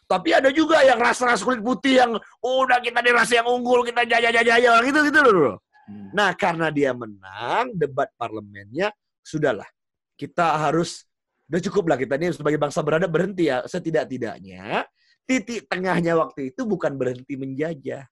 Tapi 0.08 0.30
ada 0.36 0.54
juga 0.54 0.84
yang 0.86 1.00
ras-ras 1.00 1.42
kulit 1.42 1.64
putih 1.64 2.04
yang 2.04 2.12
oh, 2.20 2.56
udah 2.64 2.80
kita 2.84 3.00
di 3.02 3.12
ras 3.12 3.32
yang 3.34 3.48
unggul, 3.48 3.82
kita 3.88 4.06
jajah-jajah 4.06 4.80
gitu 4.86 5.00
gitu 5.10 5.20
loh. 5.26 5.58
Hmm. 5.90 6.12
Nah, 6.16 6.32
karena 6.38 6.70
dia 6.70 6.96
menang 6.96 7.74
debat 7.76 8.08
parlemennya, 8.16 8.94
sudahlah. 9.26 9.68
Kita 10.14 10.62
harus 10.70 11.04
udah 11.50 11.62
cukup 11.70 11.84
lah 11.94 11.98
kita 12.00 12.16
ini 12.20 12.32
sebagai 12.32 12.60
bangsa 12.60 12.80
beradab 12.86 13.12
berhenti 13.12 13.52
ya. 13.52 13.64
Setidak-tidaknya 13.68 14.88
titik 15.24 15.68
tengahnya 15.68 16.20
waktu 16.20 16.52
itu 16.52 16.68
bukan 16.68 16.96
berhenti 16.96 17.36
menjajah. 17.36 18.04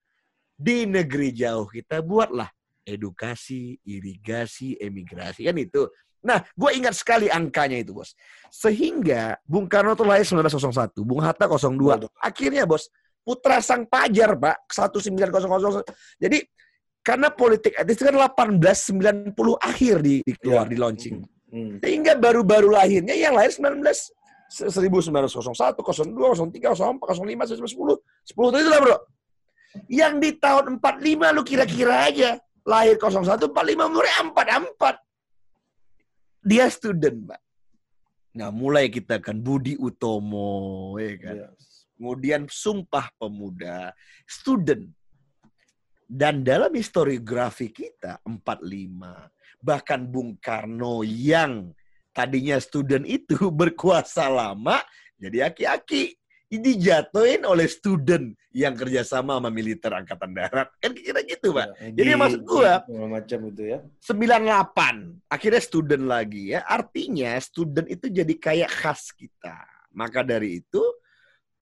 Di 0.62 0.86
negeri 0.86 1.34
jauh 1.34 1.66
kita 1.66 2.06
buatlah 2.06 2.48
edukasi, 2.86 3.82
irigasi, 3.82 4.78
emigrasi 4.78 5.50
kan 5.50 5.58
itu. 5.58 5.90
Nah, 6.22 6.38
gue 6.54 6.70
ingat 6.78 6.94
sekali 6.94 7.34
angkanya 7.34 7.82
itu, 7.82 7.98
bos. 7.98 8.14
Sehingga 8.54 9.42
Bung 9.42 9.66
Karno 9.66 9.98
tuh 9.98 10.06
lahir 10.06 10.22
1901, 10.22 11.02
Bung 11.02 11.18
Hatta 11.18 11.50
02. 11.50 12.06
Akhirnya, 12.22 12.70
bos, 12.70 12.94
putra 13.26 13.58
sang 13.58 13.90
pajar, 13.90 14.38
Pak, 14.38 14.70
1900. 14.70 15.82
Jadi, 16.22 16.46
karena 17.02 17.34
politik 17.34 17.74
etis 17.74 17.98
itu 17.98 18.06
kan 18.06 18.18
1890 18.38 19.34
akhir 19.58 19.96
di, 20.06 20.22
di 20.22 20.34
keluar, 20.38 20.70
ya. 20.70 20.72
di 20.72 20.78
launching. 20.78 21.18
Hmm. 21.52 21.78
Sehingga 21.84 22.16
baru-baru 22.16 22.72
lahirnya 22.72 23.14
yang 23.14 23.36
lahir 23.36 23.52
19 23.52 23.84
1901, 24.52 25.56
02, 25.56 26.52
03, 26.52 26.76
04, 26.76 27.00
05, 27.00 27.56
10, 27.56 27.64
10 27.64 28.60
itu 28.60 28.70
lah 28.72 28.80
bro. 28.84 28.98
Yang 29.88 30.14
di 30.20 30.30
tahun 30.36 30.84
45 30.84 31.36
lu 31.36 31.44
kira-kira 31.48 32.08
aja 32.08 32.36
lahir 32.68 33.00
01, 33.00 33.48
45 33.48 33.88
umurnya 33.88 34.16
44 34.28 35.00
dia 36.42 36.66
student, 36.74 37.30
Pak. 37.30 37.42
Nah, 38.32 38.50
mulai 38.50 38.90
kita 38.90 39.22
kan 39.22 39.38
Budi 39.38 39.78
Utomo, 39.78 40.98
ya 40.98 41.14
kan. 41.22 41.36
Yes. 41.46 41.86
Kemudian 41.94 42.50
Sumpah 42.50 43.14
Pemuda, 43.14 43.94
student. 44.26 44.90
Dan 46.12 46.42
dalam 46.42 46.74
historiografi 46.74 47.70
kita 47.72 48.20
45, 48.26 49.30
bahkan 49.62 50.04
Bung 50.04 50.36
Karno 50.42 51.06
yang 51.06 51.72
tadinya 52.12 52.60
student 52.60 53.08
itu 53.08 53.38
berkuasa 53.62 54.28
lama 54.28 54.82
jadi 55.22 55.54
aki-aki. 55.54 56.18
Dijatuhin 56.52 57.48
oleh 57.48 57.64
student 57.64 58.36
yang 58.52 58.76
kerjasama 58.76 59.40
sama 59.40 59.48
militer 59.48 59.88
angkatan 59.96 60.36
darat. 60.36 60.68
Kan 60.84 60.92
kira 60.92 61.24
gitu 61.24 61.56
pak. 61.56 61.72
Ya, 61.80 62.04
jadi 62.04 62.20
maksud 62.20 62.44
gua 62.44 62.84
macam 63.08 63.40
itu 63.48 63.72
ya. 63.72 63.80
98 64.04 65.32
akhirnya 65.32 65.62
student 65.64 66.04
lagi 66.12 66.52
ya. 66.52 66.68
Artinya 66.68 67.40
student 67.40 67.88
itu 67.88 68.12
jadi 68.12 68.34
kayak 68.36 68.68
khas 68.68 69.16
kita. 69.16 69.64
Maka 69.96 70.28
dari 70.28 70.60
itu 70.60 70.84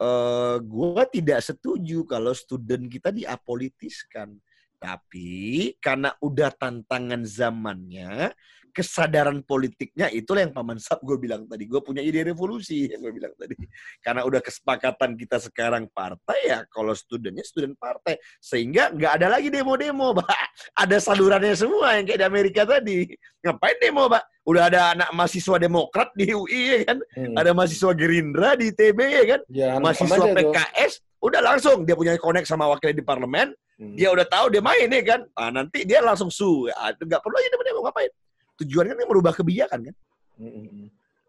uh, 0.01 0.57
gua 0.65 1.05
tidak 1.05 1.45
setuju 1.45 2.01
kalau 2.09 2.33
student 2.33 2.89
kita 2.89 3.13
diapolitiskan 3.13 4.41
tapi 4.79 5.75
karena 5.83 6.15
udah 6.23 6.49
tantangan 6.55 7.27
zamannya 7.27 8.31
kesadaran 8.79 9.41
politiknya 9.43 10.07
itulah 10.13 10.45
yang 10.45 10.53
Paman 10.53 10.79
Sab 10.79 11.01
gue 11.03 11.17
bilang 11.19 11.43
tadi. 11.49 11.67
Gue 11.67 11.81
punya 11.83 11.99
ide 11.99 12.23
revolusi 12.23 12.87
yang 12.87 13.03
gue 13.03 13.13
bilang 13.13 13.33
tadi. 13.35 13.57
Karena 13.99 14.23
udah 14.23 14.39
kesepakatan 14.39 15.19
kita 15.19 15.41
sekarang 15.41 15.89
partai 15.91 16.39
ya, 16.47 16.59
kalau 16.69 16.93
studentnya 16.93 17.43
student 17.43 17.75
partai. 17.75 18.15
Sehingga 18.39 18.93
nggak 18.93 19.11
ada 19.19 19.27
lagi 19.35 19.51
demo-demo, 19.51 20.15
Pak. 20.15 20.31
Ada 20.87 20.97
salurannya 21.03 21.55
semua 21.55 21.99
yang 21.99 22.07
kayak 22.07 22.19
di 22.23 22.27
Amerika 22.27 22.61
tadi. 22.63 23.03
Ngapain 23.43 23.77
demo, 23.83 24.07
Pak? 24.07 24.23
Udah 24.47 24.71
ada 24.71 24.95
anak 24.95 25.09
mahasiswa 25.13 25.61
Demokrat 25.61 26.09
di 26.15 26.31
UI 26.33 26.61
ya 26.73 26.79
kan? 26.87 26.97
Hmm. 27.13 27.35
Ada 27.35 27.51
mahasiswa 27.53 27.91
Gerindra 27.93 28.55
di 28.55 28.73
TB 28.73 28.99
ya 28.99 29.25
kan? 29.35 29.41
Ya, 29.51 29.69
mahasiswa 29.77 30.25
PKS, 30.31 30.93
tuh. 30.99 31.29
udah 31.29 31.41
langsung 31.43 31.83
dia 31.85 31.93
punya 31.93 32.15
connect 32.17 32.47
sama 32.47 32.65
wakil 32.65 32.95
di 32.95 33.03
parlemen. 33.03 33.53
Hmm. 33.79 33.95
Dia 33.95 34.11
udah 34.11 34.27
tahu 34.27 34.51
dia 34.51 34.59
main 34.59 34.91
ya 34.91 35.03
kan? 35.07 35.23
Nah, 35.39 35.63
nanti 35.63 35.87
dia 35.87 36.03
langsung 36.03 36.27
su. 36.27 36.67
Ya, 36.67 36.91
nggak 36.91 37.23
perlu 37.23 37.35
aja 37.39 37.47
demo-demo 37.47 37.87
ngapain? 37.87 38.11
tujuannya 38.59 38.93
kan 38.99 39.07
merubah 39.07 39.33
kebijakan 39.33 39.79
kan? 39.89 39.95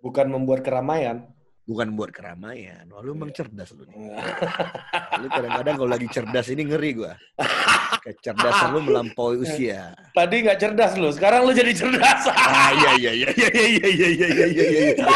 Bukan 0.02 0.26
membuat 0.26 0.66
keramaian. 0.66 1.22
Bukan 1.70 1.94
membuat 1.94 2.10
keramaian. 2.10 2.82
Wah, 2.90 2.98
lu 2.98 3.14
emang 3.14 3.30
iya. 3.30 3.36
cerdas 3.46 3.70
lu 3.70 3.86
nih. 3.86 3.94
lu 5.22 5.26
kadang-kadang 5.30 5.74
kalau 5.78 5.90
lagi 5.90 6.08
cerdas 6.10 6.46
ini 6.50 6.66
ngeri 6.66 6.90
gua. 6.98 7.14
Kecerdasan 8.02 8.74
lu 8.74 8.80
melampaui 8.90 9.38
usia. 9.38 9.94
Tadi 10.10 10.42
nggak 10.42 10.58
cerdas 10.58 10.98
lu, 10.98 11.14
sekarang 11.14 11.46
lu 11.46 11.54
jadi 11.54 11.70
cerdas. 11.70 12.26
ah 12.34 12.74
iya 12.74 12.90
iya 12.98 13.12
iya 13.14 13.28
iya 13.30 13.48
iya 13.54 13.66
iya 13.70 13.86
iya 13.86 14.08
iya 14.10 14.46
iya 14.50 14.64
iya. 14.66 15.06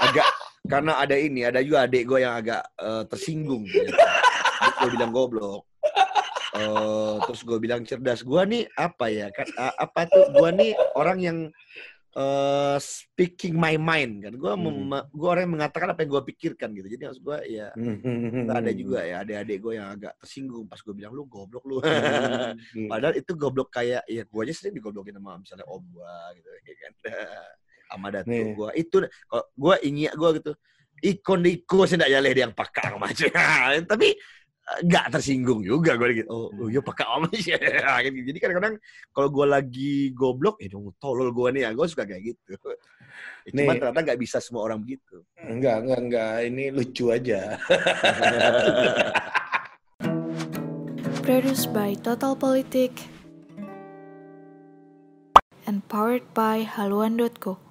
Agak 0.00 0.26
karena 0.64 0.96
ada 0.96 1.16
ini, 1.20 1.44
ada 1.44 1.60
juga 1.60 1.84
adik 1.84 2.08
gue 2.08 2.18
yang 2.24 2.34
agak 2.40 2.62
uh, 2.80 3.04
tersinggung. 3.04 3.68
Gitu. 3.68 3.92
Gue 4.80 4.88
bilang 4.96 5.12
goblok. 5.12 5.68
Uh, 6.54 7.18
terus 7.26 7.42
gue 7.42 7.58
bilang 7.58 7.82
cerdas. 7.82 8.22
Gue 8.22 8.42
nih 8.46 8.62
apa 8.78 9.10
ya? 9.10 9.26
Kan 9.34 9.50
apa 9.58 10.06
tuh? 10.06 10.30
Gue 10.30 10.50
nih 10.54 10.70
orang 10.94 11.18
yang 11.18 11.38
uh, 12.14 12.78
speaking 12.78 13.58
my 13.58 13.74
mind 13.74 14.22
kan. 14.22 14.32
Gue 14.38 14.52
hmm. 14.54 15.10
gue 15.10 15.28
orang 15.28 15.50
yang 15.50 15.54
mengatakan 15.58 15.90
apa 15.90 16.06
yang 16.06 16.10
gue 16.14 16.22
pikirkan 16.30 16.70
gitu. 16.78 16.88
Jadi 16.94 17.02
maksud 17.10 17.22
gue 17.26 17.38
ya 17.50 17.68
hmm. 17.74 18.48
ada 18.50 18.70
juga 18.70 19.02
ya 19.02 19.26
adik-adik 19.26 19.58
gue 19.60 19.72
yang 19.76 19.88
agak 19.98 20.14
tersinggung 20.22 20.70
pas 20.70 20.78
gue 20.78 20.94
bilang 20.94 21.12
lu 21.12 21.26
goblok 21.26 21.64
lu. 21.66 21.78
Hmm. 22.74 22.90
Padahal 22.90 23.14
itu 23.18 23.34
goblok 23.34 23.70
kayak 23.74 24.02
ya 24.06 24.22
gue 24.26 24.40
aja 24.46 24.54
sering 24.54 24.74
digoblokin 24.78 25.14
sama 25.14 25.38
misalnya 25.38 25.66
om 25.66 25.82
gue 25.82 26.14
gitu 26.38 26.48
ya 26.50 26.76
kan. 26.78 26.92
sama 27.94 28.08
datu 28.10 28.32
gue 28.32 28.70
itu 28.74 28.96
kalau 29.30 29.44
gue 29.54 29.74
ingin 29.86 30.10
gue 30.10 30.30
gitu 30.42 30.52
ikon 31.04 31.44
iko 31.44 31.84
sih 31.84 32.00
tidak 32.00 32.32
yang 32.34 32.54
pakang 32.56 32.96
macam 32.96 33.28
tapi 33.92 34.16
nggak 34.64 35.12
tersinggung 35.12 35.60
juga 35.60 35.92
gue 36.00 36.08
gitu 36.24 36.28
oh, 36.32 36.48
oh 36.48 36.68
iya 36.72 36.80
pakai 36.80 37.04
om 37.04 37.28
ya 37.36 37.60
jadi 38.00 38.38
kadang-kadang 38.40 38.74
kalau 39.12 39.28
gue 39.28 39.46
lagi 39.46 39.92
goblok 40.16 40.56
ya 40.58 40.72
dong 40.72 40.94
tolol 40.96 41.34
gue 41.34 41.48
nih 41.54 41.62
ya. 41.68 41.70
Gue 41.76 41.86
suka 41.90 42.08
kayak 42.08 42.34
gitu. 42.34 42.56
Ya, 43.44 43.60
cuma 43.60 43.76
ternyata 43.76 44.00
nggak 44.08 44.20
bisa 44.24 44.40
semua 44.40 44.66
orang 44.66 44.80
begitu. 44.80 45.20
Enggak 45.36 45.84
enggak 45.84 46.00
enggak 46.00 46.34
ini 46.48 46.64
lucu 46.72 47.12
aja. 47.12 47.60
Produced 51.28 51.68
by 51.70 51.92
Total 52.00 52.32
Politik. 52.34 52.90
And 55.68 55.84
powered 55.86 56.24
by 56.32 56.64
haluan.co 56.64 57.63